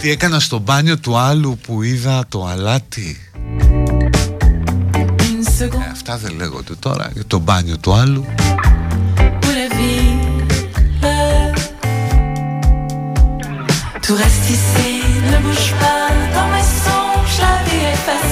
[0.00, 3.30] Τι έκανα στο μπάνιο του άλλου που είδα το αλάτι;
[5.18, 8.24] Une Ε, seconde αυτά δεν λέγονται τώρα για το μπάνιο του άλλου.
[9.42, 10.44] où la ville,
[14.04, 14.90] tout reste ici,
[15.30, 16.04] ne bouge pas.
[16.36, 18.29] Dans mes songes, la vie est facile.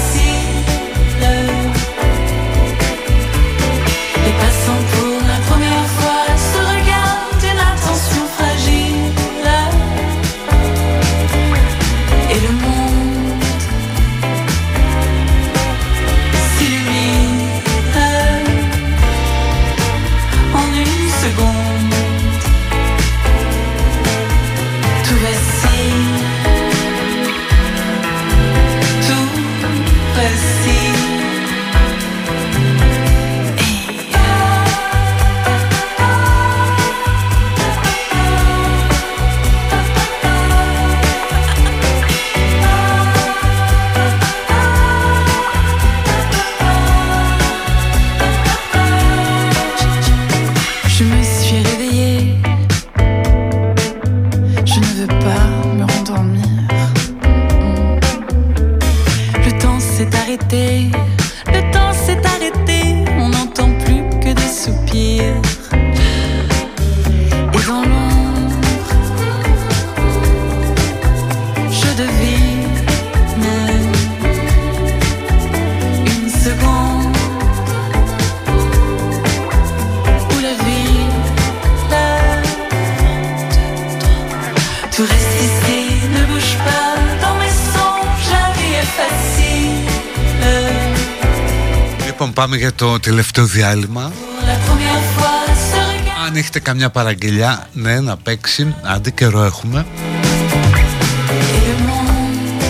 [92.38, 94.12] Πάμε για το τελευταίο διάλειμμα.
[94.12, 96.26] Pour la première fois, se regarde.
[96.26, 98.74] Αν έχετε καμιά παραγγελιά, ναι, να παίξει.
[98.82, 99.86] Άντε καιρό έχουμε.
[99.86, 102.62] Et le monde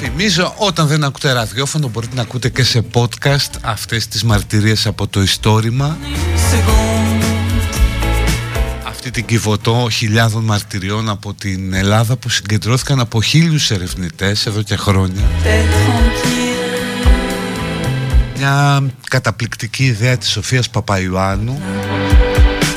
[0.00, 5.06] Θυμίζω, όταν δεν ακούτε ραδιόφωνο, μπορείτε να ακούτε και σε podcast αυτές τις μαρτυρίες από
[5.06, 5.96] το ιστόρημα.
[6.52, 7.24] seconde.
[8.88, 14.76] Αυτή την κυβωτό χιλιάδων μαρτυριών από την Ελλάδα που συγκεντρώθηκαν από χίλιους ερευνητές εδώ και
[14.76, 15.22] χρόνια.
[18.38, 18.78] D'être tranquille.
[18.80, 21.60] Μια καταπληκτική ιδέα της Σοφίας Παπαϊωάννου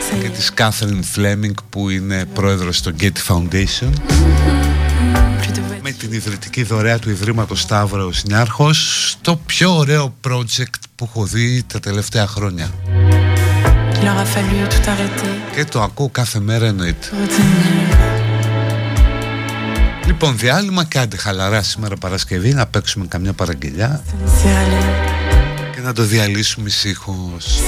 [0.09, 3.89] Ça y και est, της Κάθριν Φλέμινγκ που είναι πρόεδρος στο Getty Foundation
[5.41, 11.05] plus de με την ιδρυτική δωρεά του Ιδρύματος Σταύρος Νιάρχος στο πιο ωραίο project που
[11.09, 12.71] έχω δει τα τελευταία χρόνια
[13.93, 18.11] Il aura fallu tout arrêter και το ακούω κάθε μέρα εννοείται pour retenir.
[20.05, 24.03] Λοιπόν διάλειμμα και άντε χαλαρά σήμερα Παρασκευή να παίξουμε καμιά παραγγελιά
[25.91, 27.59] να το διαλύσουμε ησύχως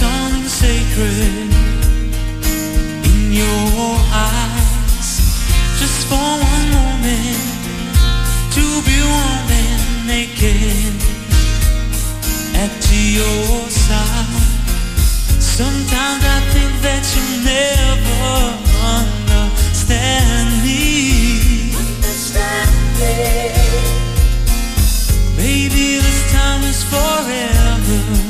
[0.00, 1.52] something sacred
[3.10, 5.10] in your eyes.
[5.80, 7.42] Just for one moment
[8.56, 10.96] to be warm and naked
[12.64, 12.72] at
[13.16, 14.48] your side.
[15.58, 18.24] Sometimes I think that you never
[19.00, 20.82] understand me.
[25.36, 28.29] Baby, this time is forever.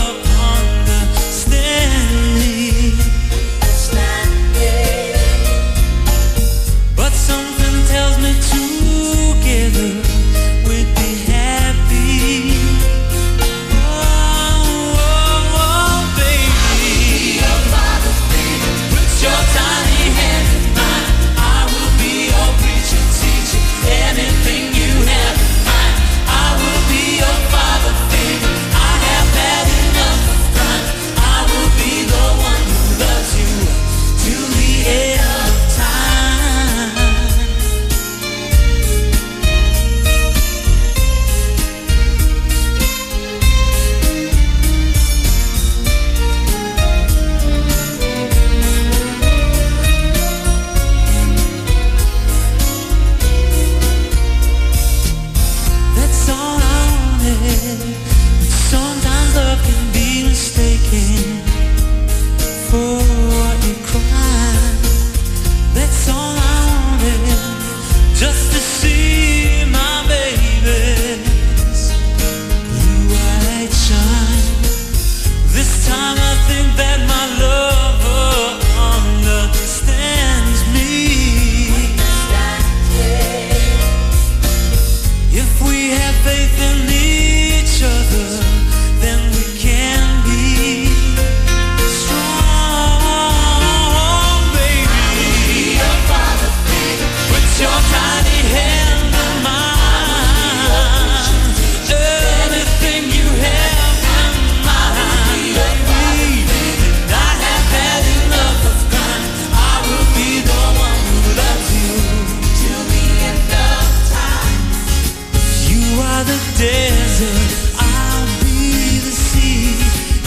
[116.61, 119.73] desert, I'll be the sea.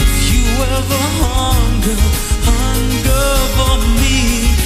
[0.03, 0.43] If you
[0.75, 1.99] ever hunger,
[2.51, 4.65] hunger for me,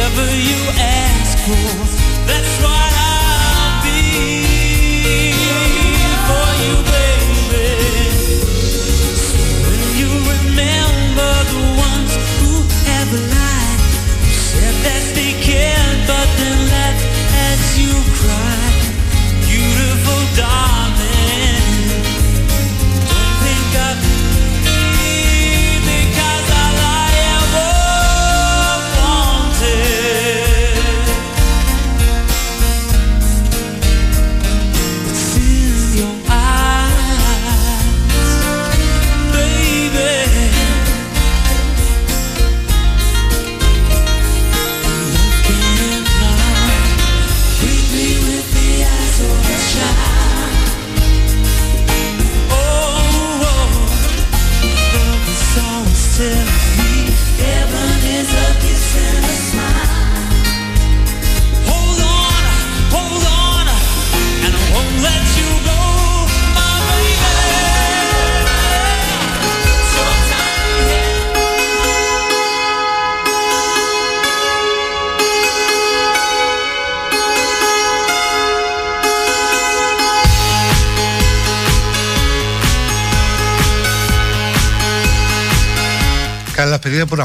[0.00, 1.89] whatever you ask for.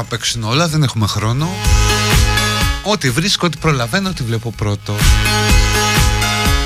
[0.08, 1.48] Παίξουν όλα, δεν έχουμε χρόνο.
[2.82, 4.96] Ό,τι βρίσκω, ό,τι προλαβαίνω, ό,τι βλέπω πρώτο.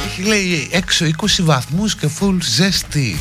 [0.06, 3.20] Έχει λέει έξω 20 βαθμούς και full ζέστη.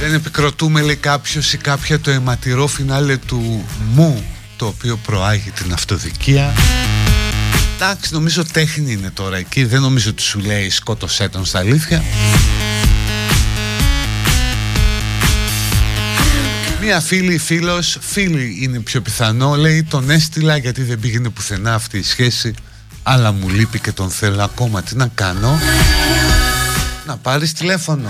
[0.00, 4.24] Δεν επικροτούμε λέει κάποιος ή κάποια το αιματηρό φινάλε του μου
[4.56, 6.54] το οποίο προάγει την αυτοδικία.
[7.74, 9.64] Εντάξει, νομίζω τέχνη είναι τώρα εκεί.
[9.64, 12.02] Δεν νομίζω ότι σου λέει σκότωσέ τον στα αλήθεια.
[16.84, 19.54] Μία φίλη, φίλος, φίλη είναι πιο πιθανό.
[19.54, 22.54] Λέει τον έστειλα γιατί δεν πήγαινε πουθενά αυτή η σχέση
[23.02, 24.82] Αλλά μου λείπει και τον θέλω ακόμα.
[24.82, 25.58] Τι να κάνω;
[27.06, 28.08] Να πάρεις τηλέφωνο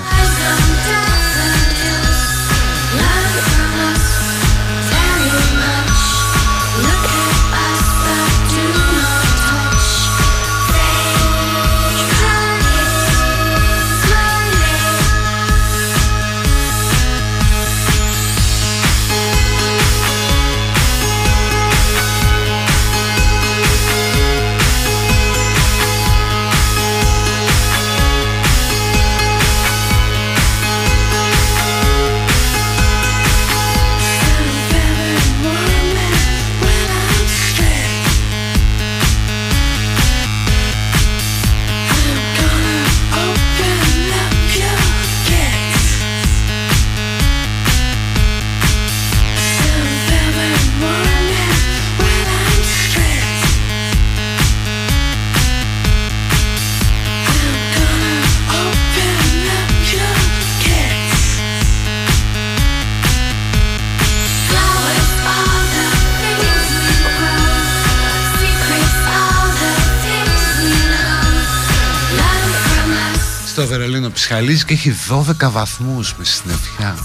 [74.28, 76.96] Βερολίνο ψυχαλίζει και έχει 12 βαθμούς μες συννεφιά.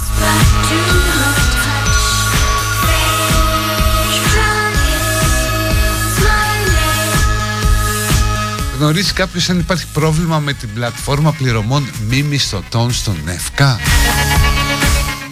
[8.78, 13.80] Γνωρίζει κάποιος αν υπάρχει πρόβλημα με την πλατφόρμα πληρωμών μη μισθωτών στον ΕΦΚΑ.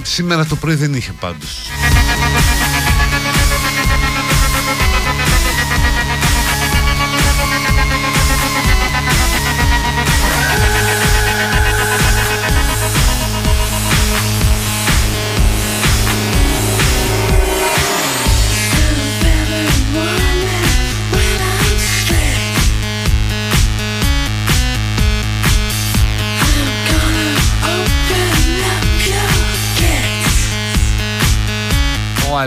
[0.02, 1.60] Σήμερα το πρωί δεν είχε πάντως.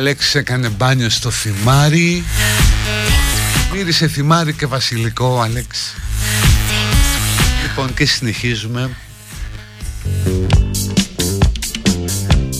[0.00, 2.24] Αλέξης έκανε μπάνιο στο θυμάρι.
[3.72, 5.94] Μύρισε θυμάρι και βασιλικό ο Αλέξης.
[7.62, 8.90] Λοιπόν και συνεχίζουμε.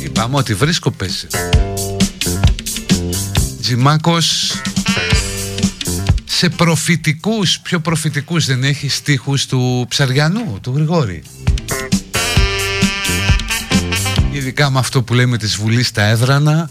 [0.03, 1.27] Είπαμε ότι βρίσκω πέσει
[3.61, 4.53] Τζιμάκος
[6.25, 11.23] σε προφητικούς, πιο προφητικούς δεν έχει στίχους του Ψαριανού, του Γρηγόρη.
[14.33, 16.71] Ειδικά με αυτό που λέμε της Βουλής στα έδρανα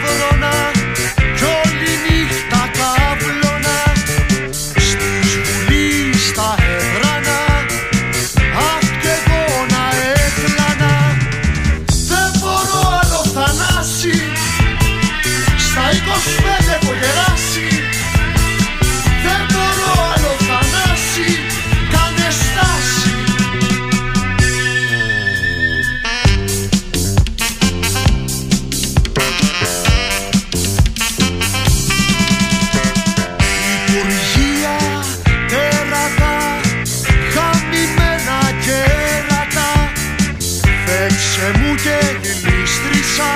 [41.01, 43.33] Φέξε μου και γλίστρισα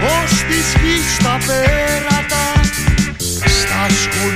[0.00, 2.46] ως της γης τα πέρατα.
[3.18, 4.35] Στα σχολεία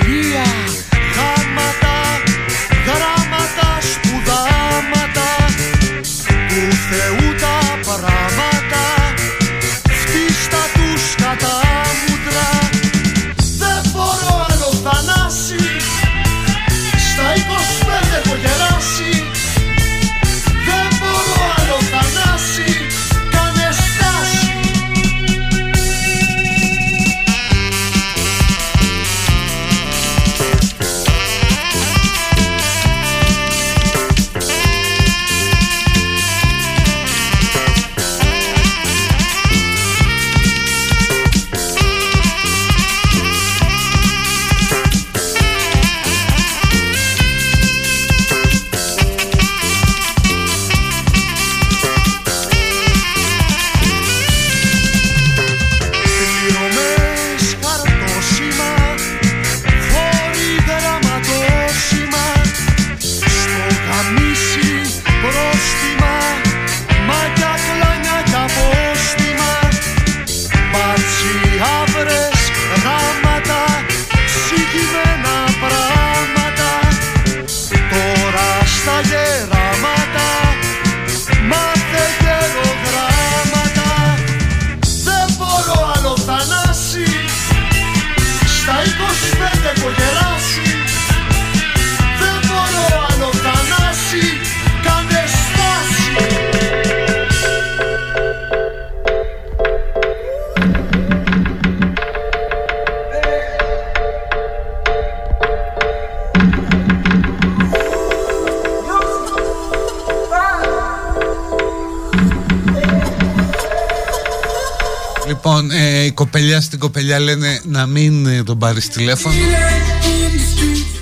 [116.80, 119.34] κοπελιά στην κοπελιά λένε να μην ε, τον πάρεις τηλέφωνο.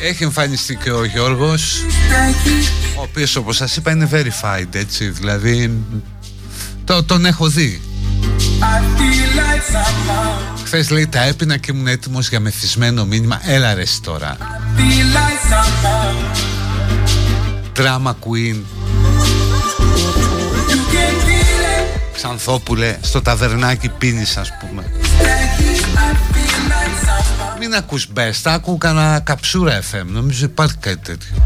[0.01, 1.85] Έχει εμφανιστεί και ο Γιώργος,
[2.97, 5.79] ο οποίος όπως σας είπα είναι verified, έτσι, δηλαδή
[6.85, 7.81] το, τον έχω δει.
[10.65, 13.41] Χθες λέει τα έπινα και ήμουν έτοιμος για μεθυσμένο μήνυμα.
[13.45, 14.37] Έλα ρε εσύ τώρα.
[17.77, 18.57] Drama Queen.
[22.15, 24.78] Ξανθόπουλε, στο ταβερνάκι πίνεις ας πούμε.
[27.69, 31.38] Μην ακούς best, άκου κανένα καψούρα FM, νομίζω υπάρχει κάτι τέτοιο.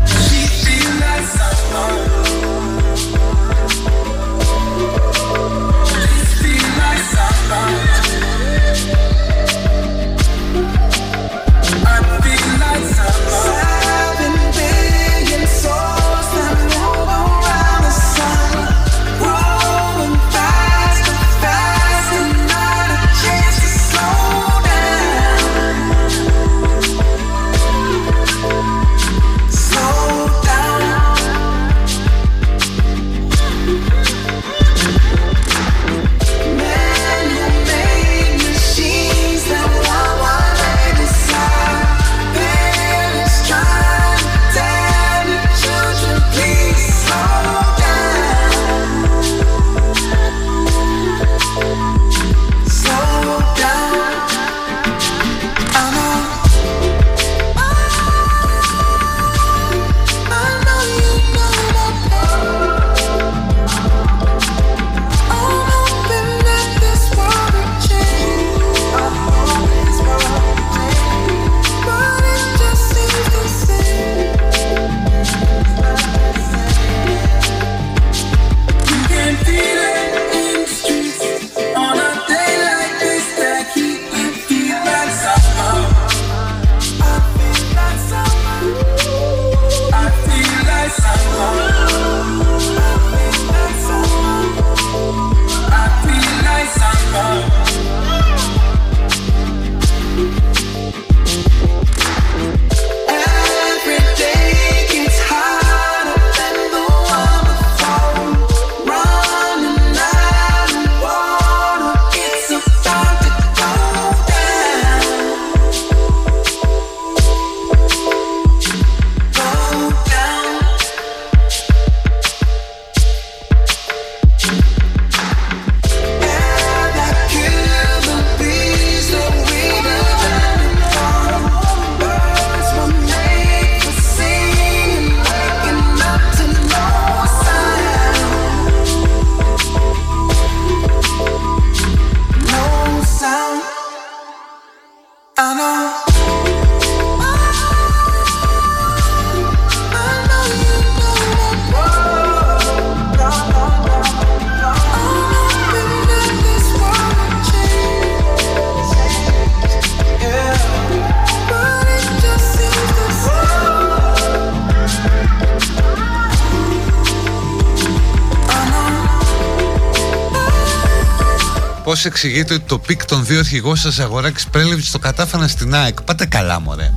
[172.03, 176.03] Πώς εξηγείτε ότι το πικ των δύο αρχηγών σας αγοράκης Πρέλεβιτς το κατάφανα στην ΑΕΚ;
[176.03, 176.93] Πάτε καλά μωρέ.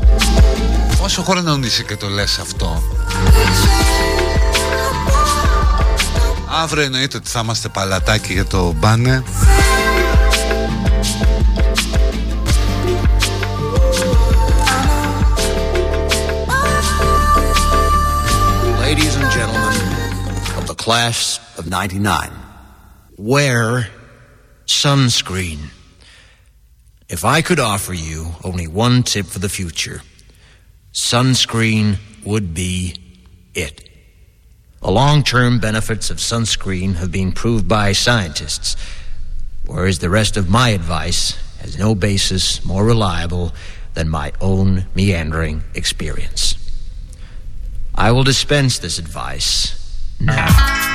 [1.02, 2.84] Πόσο χρόνο είσαι και το λες αυτό;
[6.64, 9.24] Αύριο εννοείται ότι θα είμαστε παλατάκι για το μπάνε.
[18.82, 19.78] Ladies and gentlemen
[20.58, 22.32] of the class of 99,
[23.18, 23.88] wear
[24.66, 25.70] sunscreen.
[27.08, 30.02] If I could offer you only one tip for the future,
[30.92, 32.96] sunscreen would be
[33.54, 33.90] it.
[34.82, 38.76] The long term benefits of sunscreen have been proved by scientists,
[39.66, 43.54] whereas the rest of my advice has no basis more reliable
[43.94, 46.58] than my own meandering experience.
[47.96, 49.74] I will dispense this advice
[50.20, 50.95] now.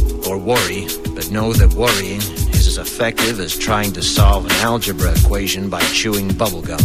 [0.31, 2.21] or worry, but know that worrying
[2.55, 6.79] is as effective as trying to solve an algebra equation by chewing bubblegum.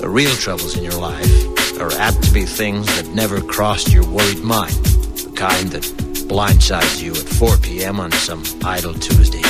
[0.00, 4.06] The real troubles in your life are apt to be things that never crossed your
[4.06, 5.82] worried mind, the kind that
[6.28, 7.98] blindsides you at 4 p.m.
[7.98, 9.42] on some idle Tuesday.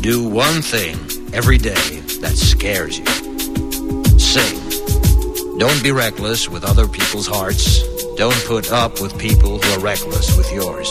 [0.00, 0.94] Do one thing
[1.34, 3.04] every day that scares you.
[4.18, 5.58] Sing.
[5.58, 7.82] Don't be reckless with other people's hearts.
[8.16, 10.90] Don't put up with people who are reckless with yours.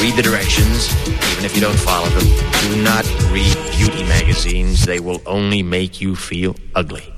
[0.00, 0.94] Read the directions,
[1.32, 2.22] even if you don't follow them.
[2.70, 4.86] Do not read beauty magazines.
[4.86, 7.12] They will only make you feel ugly.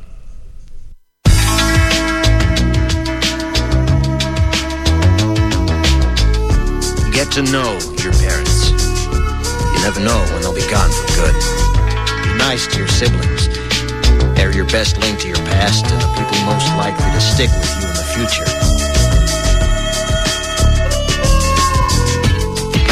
[7.13, 8.71] Get to know your parents.
[8.71, 11.35] You never know when they'll be gone for good.
[12.25, 13.49] Be nice to your siblings.
[14.35, 17.83] They're your best link to your past and the people most likely to stick with
[17.83, 18.70] you in the future.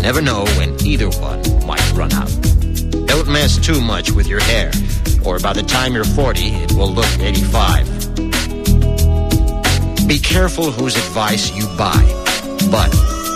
[0.00, 2.30] You never know when either one might run out.
[3.06, 4.72] Don't mess too much with your hair,
[5.26, 7.84] or by the time you're 40, it will look 85.
[10.08, 12.00] Be careful whose advice you buy,
[12.70, 12.90] but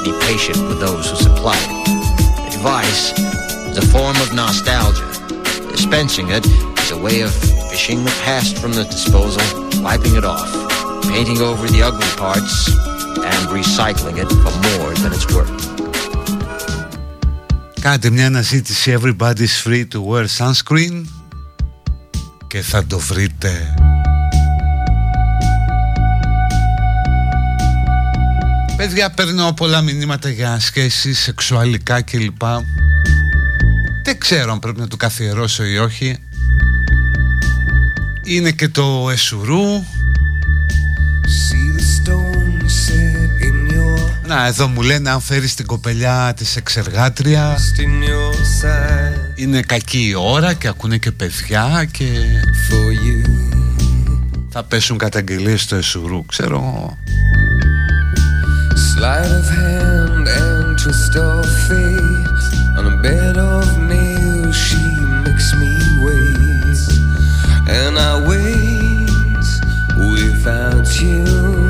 [0.04, 2.54] be patient with those who supply it.
[2.54, 3.12] Advice
[3.68, 5.04] is a form of nostalgia.
[5.70, 7.34] Dispensing it is a way of
[7.68, 9.42] fishing the past from the disposal,
[9.82, 10.50] wiping it off,
[11.10, 12.68] painting over the ugly parts,
[13.20, 15.73] and recycling it for more than it's worth.
[17.84, 21.04] Κάντε μια αναζήτηση Everybody's free to wear sunscreen
[22.46, 23.74] και θα το βρείτε.
[28.76, 32.42] Παιδιά παίρνω πολλά μηνύματα για σχέσεις σεξουαλικά κλπ.
[34.04, 36.16] Δεν ξέρω αν πρέπει να το καθιερώσω ή όχι.
[38.24, 39.84] Είναι και το εσουρού
[44.26, 47.56] Να εδώ μου λένε αν φέρεις την κοπελιά της εξεργάτρια
[49.34, 52.04] Είναι κακή η ώρα και ακούνε και παιδιά και
[54.48, 56.98] Θα πέσουν καταγγελίες στο εσουρού Ξέρω εγώ.
[58.96, 62.44] Sleight of hand and twist of fate.
[62.78, 64.82] On a bed of nails she
[65.24, 65.72] makes me
[66.04, 66.80] wait.
[67.80, 69.44] And I wait
[70.12, 71.63] without you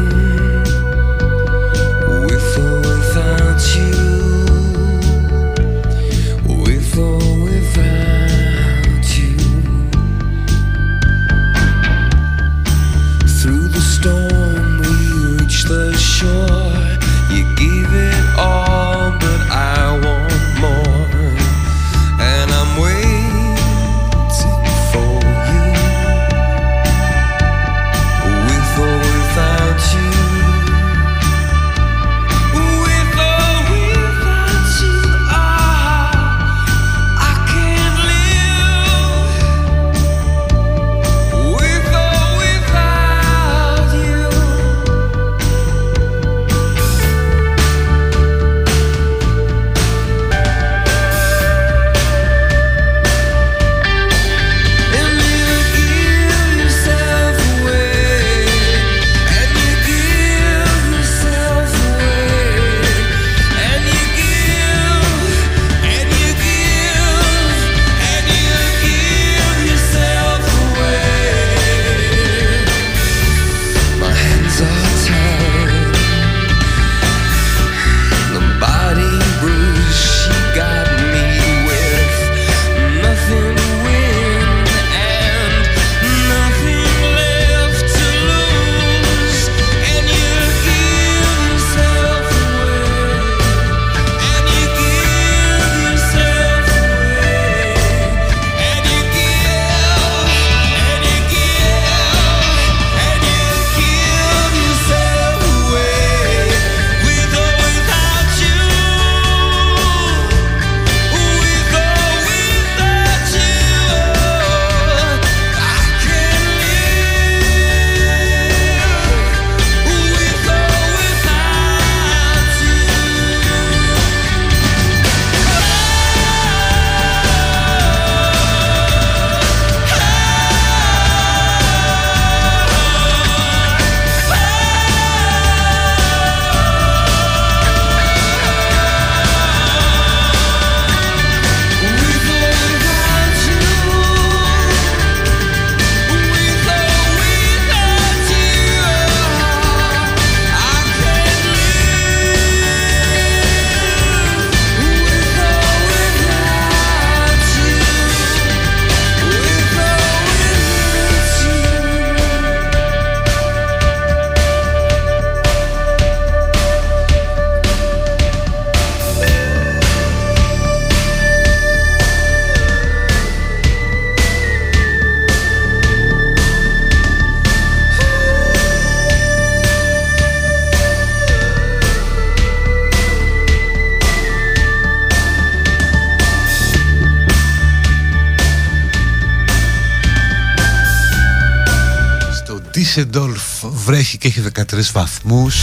[192.84, 195.62] Στο Düsseldorf βρέχει και έχει 13 βαθμούς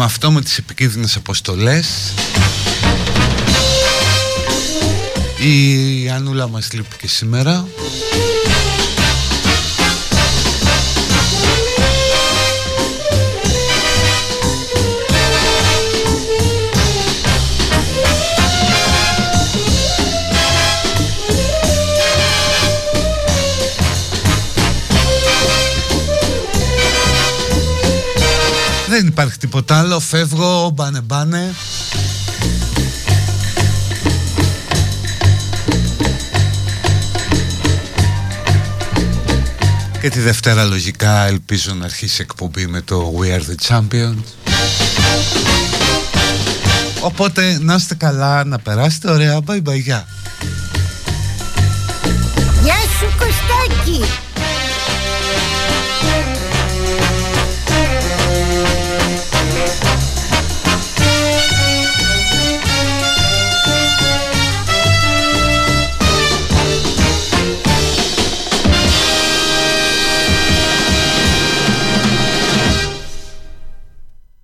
[0.00, 2.14] με αυτό με τις επικίνδυνες αποστολές.
[5.38, 7.66] Η Ανούλα μας λείπει και σήμερα
[30.00, 31.54] Φεύγω μπάνε μπάνε
[40.00, 44.24] Και τη Δευτέρα λογικά ελπίζω να αρχίσει εκπομπή με το We Are The Champions.
[47.00, 50.06] Οπότε να είστε καλά, να περάσετε ωραία, bye bye, γεια